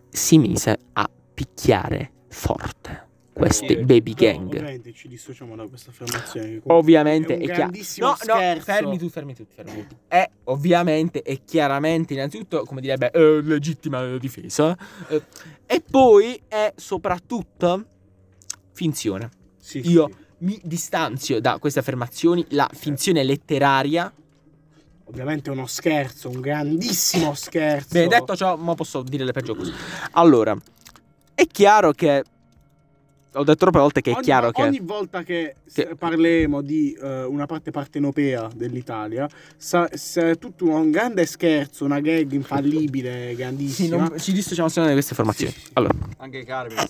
si 0.10 0.38
mise 0.38 0.80
a 0.93 1.10
picchiare 1.43 2.12
forte 2.28 3.08
questi 3.32 3.67
Sì. 3.67 3.75
baby 3.86 4.13
gang. 4.13 4.47
Ovviamente 4.47 4.91
ci 4.91 5.08
dissociamo 5.08 5.56
da 5.56 5.65
questa 5.67 5.91
affermazione. 5.91 6.60
Ovviamente 6.65 7.36
è 7.36 7.38
è, 7.38 7.39
un 7.39 7.45
chiaro. 7.45 7.60
grandissimo 7.62 8.08
No, 8.08 8.12
no, 8.12 8.17
scherzo. 8.17 8.63
fermi 8.63 8.97
tu, 8.97 9.08
fermi 9.10 9.34
tu, 9.36 9.45
fermi 9.49 9.88
tu. 9.88 9.95
È 10.10 10.30
ovviamente 10.45 11.21
e 11.21 11.39
chiaramente, 11.45 12.13
innanzitutto, 12.13 12.63
come 12.65 12.82
direbbe, 12.82 13.12
eh, 13.12 13.41
legittima 13.41 14.17
difesa. 14.17 14.78
eh, 15.08 15.23
e 15.65 15.82
poi 15.89 16.41
è 16.49 16.73
soprattutto 16.75 17.86
finzione. 18.73 19.30
Sì, 19.58 19.89
Io 19.89 20.08
sì. 20.10 20.15
mi 20.39 20.60
distanzio 20.65 21.39
da 21.39 21.58
queste 21.60 21.80
affermazioni. 21.80 22.45
La 22.49 22.69
finzione 22.73 23.23
letteraria. 23.23 24.12
Ovviamente 25.06 25.49
è 25.49 25.54
uno 25.54 25.65
scherzo, 25.65 26.30
un 26.30 26.41
grandissimo 26.41 27.34
scherzo. 27.34 27.88
Bene, 27.93 28.08
detto 28.10 28.36
ciò, 28.36 28.58
ma 28.58 28.75
posso 28.75 29.02
dire 29.02 29.23
le 29.23 29.32
peggio 29.32 29.56
cose. 29.56 29.73
Allora, 30.12 30.56
è 31.39 31.47
chiaro 31.47 31.91
che. 31.91 32.23
Ho 33.34 33.43
detto 33.43 33.58
troppe 33.58 33.78
volte 33.78 34.02
che 34.02 34.10
è 34.10 34.13
ogni, 34.15 34.23
chiaro 34.23 34.49
che. 34.52 34.63
ogni 34.63 34.80
volta 34.80 35.21
che, 35.21 35.54
che- 35.71 35.93
parleremo 35.95 36.62
di 36.62 36.97
eh, 36.99 37.23
una 37.25 37.45
parte 37.45 37.69
partenopea 37.69 38.49
dell'Italia, 38.56 39.30
sa, 39.56 39.88
sa- 39.93 40.34
tutto 40.36 40.65
un 40.67 40.89
grande 40.89 41.28
scherzo, 41.28 41.86
una 41.86 41.99
gag 41.99 42.32
infallibile, 42.32 43.30
Sì, 43.30 43.36
grandissima. 43.36 43.97
non, 43.97 44.19
ci 44.19 44.32
dissociamo 44.34 44.67
sempre 44.67 44.88
da 44.88 44.93
queste 44.93 45.12
informazioni. 45.13 45.54
Allora, 45.73 45.93
Anche 46.17 46.43
Carmine. 46.43 46.88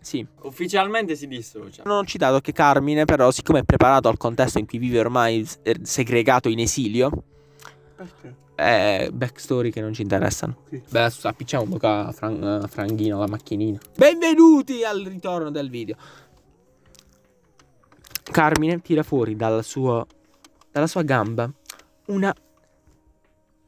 sì. 0.00 0.24
Ufficialmente 0.42 1.16
si 1.16 1.26
dissocia. 1.26 1.82
Non 1.84 1.96
ho 1.98 2.04
citato 2.04 2.38
che 2.40 2.52
Carmine, 2.52 3.04
però, 3.04 3.32
siccome 3.32 3.58
è 3.58 3.64
preparato 3.64 4.06
al 4.08 4.16
contesto 4.16 4.60
in 4.60 4.66
cui 4.66 4.78
vive 4.78 5.00
ormai 5.00 5.44
eh, 5.62 5.80
segregato 5.82 6.48
in 6.48 6.60
esilio, 6.60 7.10
Perché? 7.96 8.42
è 8.54 9.08
backstory 9.12 9.70
che 9.70 9.80
non 9.80 9.92
ci 9.92 10.02
interessano. 10.02 10.58
Sì. 10.68 10.82
Beh, 10.88 11.00
adesso 11.00 11.26
appicciamo 11.28 11.64
un 11.64 11.78
po' 11.78 11.86
a 11.86 12.12
Fran- 12.12 12.42
a 12.42 12.66
Franghino, 12.66 13.18
la 13.18 13.26
macchinina. 13.26 13.78
Benvenuti 13.96 14.84
al 14.84 15.02
ritorno 15.02 15.50
del 15.50 15.70
video. 15.70 15.96
Carmine 18.22 18.80
tira 18.80 19.02
fuori 19.02 19.36
dal 19.36 19.62
suo, 19.64 20.06
dalla 20.70 20.86
sua 20.86 21.02
gamba 21.02 21.50
una 22.06 22.34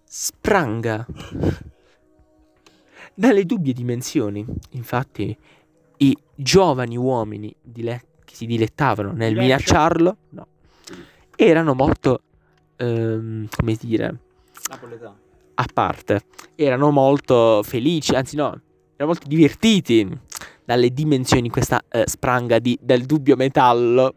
spranga 0.04 1.06
dalle 3.14 3.44
dubbie 3.44 3.72
dimensioni. 3.72 4.44
Infatti, 4.70 5.36
i 5.98 6.16
giovani 6.34 6.96
uomini 6.96 7.54
dile- 7.60 8.04
che 8.24 8.34
si 8.34 8.46
dilettavano 8.46 9.12
nel 9.12 9.34
minacciarlo, 9.36 10.16
no, 10.30 10.46
erano 11.36 11.74
molto, 11.74 12.22
ehm, 12.76 13.48
come 13.54 13.74
dire, 13.74 14.18
Napoletano. 14.68 15.18
a 15.54 15.66
parte, 15.72 16.22
erano 16.54 16.90
molto 16.90 17.62
felici, 17.62 18.14
anzi 18.14 18.36
no, 18.36 18.46
erano 18.94 19.12
molto 19.12 19.26
divertiti 19.26 20.08
dalle 20.64 20.90
dimensioni 20.90 21.42
di 21.42 21.48
questa 21.50 21.82
eh, 21.88 22.04
spranga 22.06 22.58
di- 22.58 22.78
del 22.80 23.04
dubbio 23.06 23.36
metallo, 23.36 24.14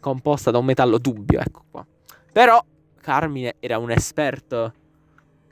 composta 0.00 0.50
da 0.50 0.58
un 0.58 0.64
metallo 0.64 0.98
dubbio, 0.98 1.40
ecco 1.40 1.64
qua. 1.70 1.86
Però 2.32 2.62
Carmine 3.00 3.56
era 3.60 3.78
un 3.78 3.90
esperto, 3.90 4.72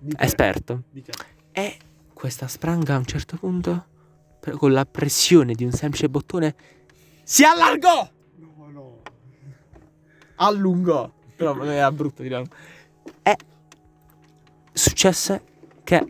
Di 0.01 0.15
esperto, 0.19 0.83
Di 0.91 1.05
e 1.53 1.77
questa 2.13 2.49
spranga 2.49 2.95
a 2.95 2.99
un 2.99 3.05
certo 3.05 3.37
punto, 3.37 3.87
con 4.57 4.73
la 4.73 4.85
pressione 4.87 5.53
di 5.55 5.65
un 5.65 5.71
semplice 5.73 6.09
bottone, 6.09 6.55
si 7.23 7.45
allargò, 7.45 8.09
No, 8.37 8.69
no. 8.71 8.99
allungò, 10.37 11.11
però 11.35 11.55
non 11.55 11.69
era 11.69 11.91
brutto 11.91 12.23
dirlo. 12.23 12.47
E 13.23 13.37
successe 14.73 15.43
che 15.85 16.07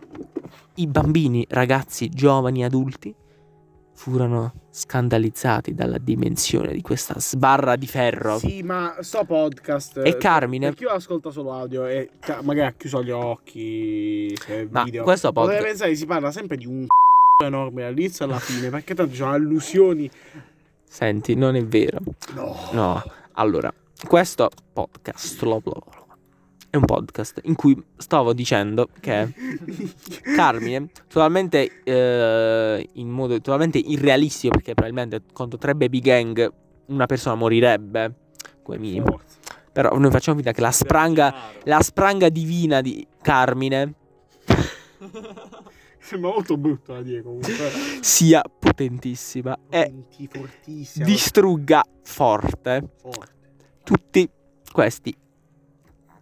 i 0.75 0.87
bambini, 0.87 1.47
ragazzi, 1.49 2.09
giovani, 2.09 2.65
adulti 2.65 3.15
furono 3.95 4.53
scandalizzati 4.71 5.75
dalla 5.75 5.99
dimensione 5.99 6.73
di 6.73 6.81
questa 6.81 7.21
sbarra 7.21 7.77
di 7.77 7.87
ferro. 7.87 8.39
Sì, 8.39 8.63
ma 8.63 8.97
sto 9.01 9.25
podcast. 9.25 10.01
E 10.03 10.17
Carmine? 10.17 10.69
Per 10.69 10.77
chi 10.77 10.85
ascolta 10.87 11.31
solo 11.31 11.53
audio 11.53 11.87
e 11.87 12.11
ca- 12.19 12.41
magari 12.43 12.69
ha 12.69 12.73
chiuso 12.73 13.03
gli 13.03 13.11
occhi. 13.11 14.35
Ma 14.71 14.85
video. 14.85 15.05
questo 15.05 15.31
Potrebbe 15.31 15.59
podcast 15.59 15.69
pensare 15.69 15.91
che 15.91 15.97
si 15.97 16.07
parla 16.07 16.33
sempre 16.33 16.57
di 16.57 16.67
un 16.67 16.87
c***o 16.87 17.45
enorme 17.45 17.83
dall'inizio 17.83 18.25
alla 18.25 18.39
fine. 18.39 18.71
Perché 18.71 18.95
tanto 18.95 19.13
ci 19.13 19.19
sono 19.19 19.33
allusioni. 19.33 20.11
Senti, 20.85 21.35
non 21.35 21.55
è 21.55 21.65
vero. 21.65 22.01
No. 22.35 22.57
No, 22.73 23.03
allora, 23.33 23.73
questo 24.07 24.51
podcast 24.73 25.45
bla 25.45 25.59
bla 25.61 25.73
bla, 25.73 26.17
è 26.71 26.77
un 26.77 26.85
podcast 26.85 27.41
in 27.45 27.55
cui 27.55 27.81
stavo 27.97 28.33
dicendo 28.33 28.89
che 29.01 29.33
Carmine, 30.37 30.89
totalmente 31.09 31.83
eh, 31.85 32.89
in 32.95 33.09
modo 33.09 33.35
totalmente 33.41 33.79
irrealistico, 33.79 34.55
perché 34.55 34.75
probabilmente 34.75 35.23
contro 35.33 35.59
tre 35.59 35.75
baby 35.75 36.01
gang 36.01 36.53
una 36.87 37.07
persona 37.07 37.35
morirebbe, 37.35 38.15
come 38.63 38.79
minimo. 38.79 39.07
Forza. 39.07 39.39
Però 39.73 39.97
noi 39.99 40.11
facciamo 40.11 40.37
finta 40.37 40.53
che 40.53 40.61
la 40.61 40.71
spranga, 40.71 41.35
la 41.65 41.81
spranga 41.81 42.29
divina 42.29 42.81
di 42.81 43.07
Carmine 43.23 43.95
Sembra 45.99 46.31
molto 46.31 46.57
brutto 46.57 47.01
dire 47.01 47.23
comunque. 47.23 47.55
sia 48.01 48.43
potentissima 48.59 49.57
e 49.71 49.85
Potenti, 49.85 50.29
fortissima. 50.31 51.05
distrugga 51.07 51.83
forte 52.03 52.89
forte. 53.01 53.41
Tutti 53.83 54.29
questi 54.71 55.15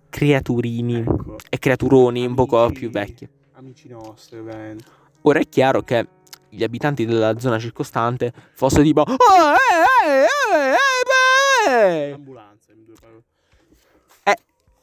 creaturini 0.09 0.96
Ecco. 0.99 1.37
e 1.49 1.59
creaturoni 1.59 2.27
un 2.27 2.35
poco 2.35 2.62
Amici- 2.62 2.81
più 2.81 2.90
vecchi. 2.90 3.29
Amici 3.53 3.88
nostri, 3.88 4.38
ovviamente. 4.38 4.85
Ora 5.23 5.38
è 5.38 5.49
chiaro 5.49 5.83
che 5.83 6.07
gli 6.49 6.64
abitanti 6.64 7.05
della 7.05 7.38
zona 7.38 7.59
circostante 7.59 8.33
fossero 8.55 8.83
tipo 8.83 9.03
"Oh, 9.03 9.12
eh, 9.12 10.09
eh, 10.09 10.27
eh, 10.57 10.73
eh, 10.73 11.68
beh!" 11.68 12.11
L'ambulanza, 12.11 12.73
in 12.73 12.85
due 12.85 12.94
parole. 13.01 13.23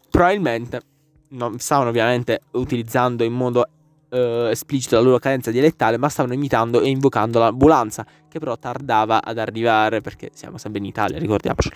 probabilmente 0.10 0.82
non 1.30 1.60
stavano 1.60 1.90
ovviamente 1.90 2.42
utilizzando 2.52 3.24
in 3.24 3.34
modo 3.34 3.68
eh, 4.10 4.48
esplicito 4.52 4.96
la 4.96 5.02
loro 5.02 5.20
cadenza 5.20 5.52
dialettale, 5.52 5.98
ma 5.98 6.10
stavano 6.10 6.34
imitando 6.34 6.80
e 6.82 6.90
invocando 6.90 7.40
l'ambulanza, 7.40 8.06
che 8.30 8.40
però 8.40 8.58
tardava 8.58 9.22
ad 9.22 9.38
arrivare 9.38 10.02
perché 10.02 10.30
siamo 10.34 10.58
sempre 10.58 10.80
in 10.80 10.86
Italia, 10.86 11.20
ricordiamoci. 11.20 11.70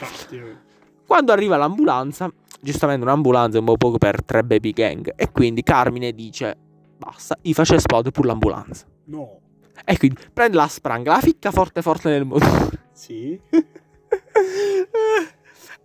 Quando 1.11 1.33
arriva 1.33 1.57
l'ambulanza, 1.57 2.31
giustamente 2.61 3.03
un'ambulanza 3.03 3.57
è 3.57 3.59
un 3.59 3.65
po' 3.65 3.75
poco 3.75 3.97
per 3.97 4.23
tre 4.23 4.45
baby 4.45 4.71
gang, 4.71 5.11
e 5.17 5.29
quindi 5.29 5.61
Carmine 5.61 6.13
dice 6.13 6.57
basta, 6.97 7.37
gli 7.41 7.51
faccio 7.51 7.75
esplodere 7.75 8.11
pure 8.11 8.29
l'ambulanza. 8.29 8.85
No. 9.07 9.41
E 9.83 9.97
quindi 9.97 10.21
prende 10.31 10.55
la 10.55 10.69
spranga, 10.69 11.11
la 11.11 11.19
ficca 11.19 11.51
forte 11.51 11.81
forte 11.81 12.09
nel 12.11 12.23
motore. 12.23 12.85
Sì. 12.93 13.37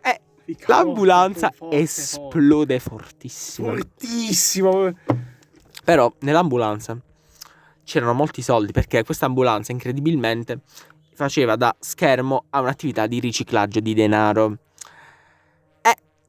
Eh, 0.00 0.20
Forte, 0.44 0.64
l'ambulanza 0.68 1.50
forte, 1.50 1.76
esplode 1.76 2.78
fortissimo. 2.78 3.70
Fortissimo. 3.70 4.92
Però 5.84 6.12
nell'ambulanza 6.20 6.96
c'erano 7.82 8.12
molti 8.12 8.42
soldi 8.42 8.70
perché 8.70 9.02
questa 9.02 9.26
ambulanza 9.26 9.72
incredibilmente 9.72 10.60
faceva 11.14 11.56
da 11.56 11.74
schermo 11.80 12.44
a 12.50 12.60
un'attività 12.60 13.08
di 13.08 13.18
riciclaggio 13.18 13.80
di 13.80 13.92
denaro. 13.92 14.58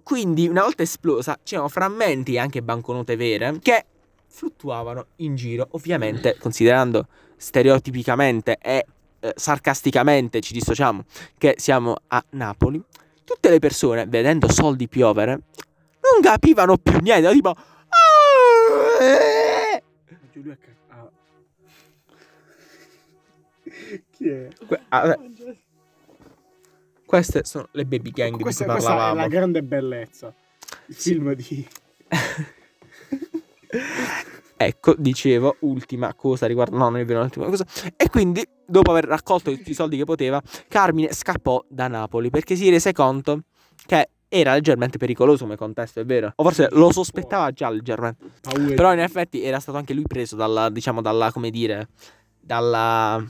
Quindi 0.08 0.48
una 0.48 0.62
volta 0.62 0.84
esplosa 0.84 1.38
c'erano 1.44 1.68
frammenti 1.68 2.36
e 2.36 2.40
anche 2.40 2.62
banconote 2.62 3.18
vere 3.18 3.60
che 3.62 3.86
fluttuavano 4.26 5.08
in 5.18 5.36
giro, 5.36 5.68
ovviamente 5.72 6.38
considerando 6.40 7.08
stereotipicamente 7.36 8.58
e 8.62 8.86
eh, 9.20 9.34
sarcasticamente 9.36 10.40
ci 10.40 10.54
dissociamo 10.54 11.04
che 11.38 11.56
siamo 11.58 11.98
a 12.08 12.24
Napoli. 12.30 12.82
Tutte 13.26 13.50
le 13.50 13.60
persone, 13.60 14.06
vedendo 14.06 14.50
soldi 14.50 14.88
piovere, 14.88 15.32
non 16.00 16.22
capivano 16.22 16.78
più 16.78 16.98
niente, 17.02 17.30
tipo 17.34 17.50
"Ah, 17.50 19.04
eh". 19.04 19.84
Giulio 20.32 20.54
è 20.54 20.58
ca- 20.58 20.96
ah. 20.96 21.10
Chi 24.16 24.30
è? 24.30 24.48
Que- 24.66 24.82
ah, 24.88 25.18
Queste 27.08 27.46
sono 27.46 27.70
le 27.72 27.86
baby 27.86 28.12
gang 28.12 28.38
questa, 28.38 28.66
di 28.66 28.70
cui 28.70 28.80
questa 28.80 28.92
è 28.92 28.98
parlavamo. 28.98 29.22
la 29.22 29.28
grande 29.28 29.64
bellezza. 29.64 30.34
Il 30.88 30.96
film 30.96 31.34
di... 31.34 31.68
Ecco, 34.60 34.96
dicevo, 34.98 35.58
ultima 35.60 36.14
cosa 36.16 36.48
riguardo. 36.48 36.76
No, 36.76 36.90
non 36.90 36.98
è 36.98 37.06
vero, 37.06 37.22
l'ultima 37.22 37.46
cosa. 37.46 37.64
E 37.96 38.10
quindi, 38.10 38.46
dopo 38.66 38.92
aver 38.92 39.06
raccolto 39.06 39.54
tutti 39.56 39.70
i 39.70 39.74
soldi 39.74 39.96
che 39.98 40.04
poteva, 40.04 40.42
Carmine 40.68 41.14
scappò 41.14 41.64
da 41.70 41.88
Napoli 41.88 42.30
perché 42.30 42.56
si 42.56 42.70
rese 42.70 42.92
conto 42.92 43.44
che 43.86 44.10
era 44.28 44.54
leggermente 44.54 44.98
pericoloso 44.98 45.44
come 45.44 45.56
contesto, 45.56 46.02
è 46.02 46.06
vero. 46.06 46.34
O 46.36 46.44
forse 46.44 46.68
lo 46.72 46.92
sospettava 46.92 47.52
già 47.52 47.70
leggermente. 47.70 48.26
Paura. 48.42 48.74
Però 48.74 48.92
in 48.92 49.00
effetti 49.00 49.44
era 49.44 49.60
stato 49.60 49.78
anche 49.78 49.94
lui 49.94 50.08
preso 50.08 50.36
dalla, 50.36 50.70
diciamo, 50.70 51.02
dalla, 51.02 51.32
come 51.32 51.52
dire, 51.52 51.88
dalla, 52.40 53.24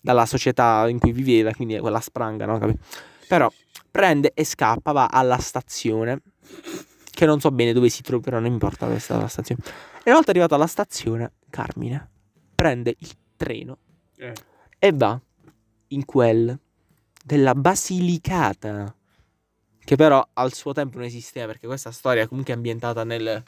dalla 0.00 0.26
società 0.26 0.86
in 0.88 0.98
cui 0.98 1.12
viveva, 1.12 1.52
quindi 1.52 1.78
quella 1.78 2.00
spranga, 2.00 2.44
no? 2.44 2.58
Capi? 2.58 2.78
Però 3.26 3.50
prende 3.90 4.32
e 4.34 4.44
scappa, 4.44 4.92
va 4.92 5.06
alla 5.06 5.38
stazione, 5.38 6.22
che 7.10 7.26
non 7.26 7.40
so 7.40 7.50
bene 7.50 7.72
dove 7.72 7.88
si 7.88 8.02
trova, 8.02 8.22
però 8.22 8.38
non 8.38 8.50
importa 8.50 8.86
questa 8.86 9.16
la 9.18 9.28
stazione. 9.28 9.62
E 9.98 10.02
una 10.06 10.14
volta 10.14 10.30
arrivato 10.30 10.54
alla 10.54 10.66
stazione, 10.66 11.32
Carmine 11.50 12.10
prende 12.54 12.94
il 12.98 13.10
treno 13.36 13.78
Eh. 14.16 14.32
e 14.78 14.92
va 14.92 15.20
in 15.88 16.04
quel 16.04 16.58
della 17.24 17.54
Basilicata, 17.54 18.94
che 19.84 19.96
però 19.96 20.26
al 20.34 20.52
suo 20.52 20.72
tempo 20.72 20.98
non 20.98 21.06
esisteva, 21.06 21.46
perché 21.46 21.66
questa 21.66 21.90
storia 21.90 22.22
è 22.22 22.28
comunque 22.28 22.52
ambientata 22.52 23.04
nel 23.04 23.42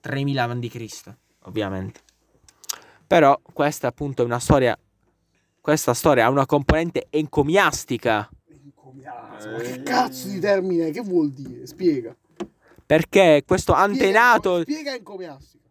3000 0.00 0.42
a.C., 0.42 1.14
ovviamente. 1.44 2.00
Però 3.06 3.40
questa 3.52 3.88
appunto 3.88 4.22
è 4.22 4.24
una 4.24 4.40
storia 4.40 4.78
questa 5.66 5.94
storia 5.94 6.26
ha 6.26 6.30
una 6.30 6.46
componente 6.46 7.08
encomiastica 7.10 8.30
Encomiato. 8.90 9.50
Ma 9.50 9.58
che 9.58 9.82
cazzo 9.82 10.28
di 10.28 10.38
termine? 10.38 10.90
Che 10.90 11.00
vuol 11.00 11.30
dire? 11.30 11.66
Spiega. 11.66 12.14
perché 12.86 13.42
questo 13.44 13.72
antenato 13.72 14.60
Spiega, 14.60 14.80
spiega 14.80 14.94
encomiastica. 14.96 15.64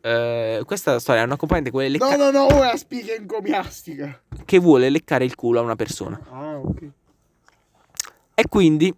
eh, 0.00 0.62
questa 0.66 0.98
storia 0.98 1.22
ha 1.22 1.24
una 1.24 1.36
componente 1.36 1.70
quella 1.70 1.88
lecca- 1.88 2.16
No, 2.16 2.24
no, 2.24 2.30
no, 2.48 2.54
ora 2.56 2.76
spiega 2.76 3.12
encomiastica. 3.14 4.20
che 4.44 4.58
vuole 4.58 4.90
leccare 4.90 5.24
il 5.24 5.36
culo 5.36 5.60
a 5.60 5.62
una 5.62 5.76
persona. 5.76 6.20
Ah, 6.30 6.58
ok. 6.58 6.88
E 8.34 8.48
quindi 8.48 8.92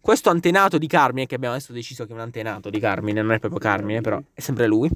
questo 0.00 0.30
antenato 0.30 0.78
di 0.78 0.86
Carmine, 0.86 1.26
che 1.26 1.34
abbiamo 1.34 1.54
adesso 1.54 1.72
deciso 1.74 2.04
che 2.06 2.12
è 2.12 2.14
un 2.14 2.20
antenato 2.20 2.70
di 2.70 2.80
Carmine, 2.80 3.20
non 3.20 3.32
è 3.32 3.38
proprio 3.38 3.60
Carmine, 3.60 4.00
però 4.00 4.18
è 4.32 4.40
sempre 4.40 4.66
lui, 4.66 4.88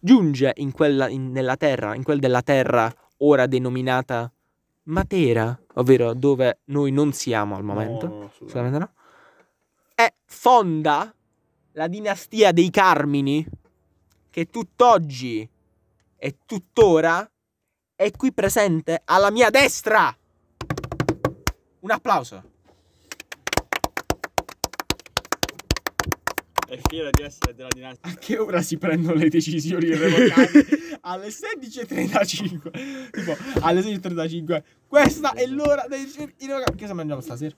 giunge 0.00 0.52
in 0.56 0.72
quella, 0.72 1.08
in- 1.08 1.30
nella 1.30 1.56
terra, 1.56 1.94
in 1.94 2.02
quel 2.02 2.18
della 2.18 2.42
terra 2.42 2.92
ora 3.18 3.46
denominata 3.46 4.28
Matera, 4.84 5.56
ovvero 5.78 6.14
dove 6.14 6.60
noi 6.66 6.90
non 6.90 7.12
siamo 7.12 7.56
al 7.56 7.62
momento, 7.64 8.06
No, 8.06 8.24
assolutamente. 8.26 8.78
no, 8.78 8.92
e 9.94 10.14
fonda 10.26 11.14
la 11.72 11.88
dinastia 11.88 12.52
dei 12.52 12.70
Carmini, 12.70 13.46
che 14.30 14.48
tutt'oggi 14.50 15.48
e 16.16 16.36
tuttora 16.44 17.28
è 17.94 18.10
qui 18.10 18.32
presente 18.32 19.02
alla 19.04 19.30
mia 19.30 19.50
destra. 19.50 20.14
Un 21.80 21.90
applauso. 21.90 22.42
È 26.66 26.78
fiero 26.88 27.10
di 27.10 27.22
essere 27.22 27.54
della 27.54 27.68
dinastia. 27.72 28.10
A 28.10 28.14
che 28.14 28.38
ora 28.38 28.60
si 28.62 28.76
prendono 28.76 29.14
le 29.14 29.28
decisioni 29.28 29.86
irrevocabili? 29.86 30.66
alle 31.02 31.28
16.35. 31.28 33.10
tipo, 33.10 33.36
alle 33.60 33.80
16.35. 33.80 34.62
Questa 34.86 35.32
è 35.32 35.46
l'ora 35.46 35.86
dei 35.88 36.00
decisioni 36.00 36.34
irrevocabili. 36.38 36.76
Che 36.76 36.82
cosa 36.82 36.94
mangiamo 36.94 37.20
stasera? 37.20 37.54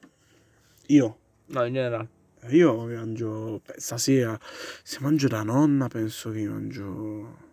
Io? 0.87 1.19
No, 1.47 1.65
in 1.65 1.73
generale. 1.73 2.09
Io 2.51 2.87
mangio 2.87 3.61
beh, 3.67 3.75
stasera 3.79 4.39
se 4.41 4.99
mangio 5.01 5.27
da 5.27 5.43
nonna 5.43 5.89
penso 5.89 6.31
che 6.31 6.49
mangio 6.49 7.48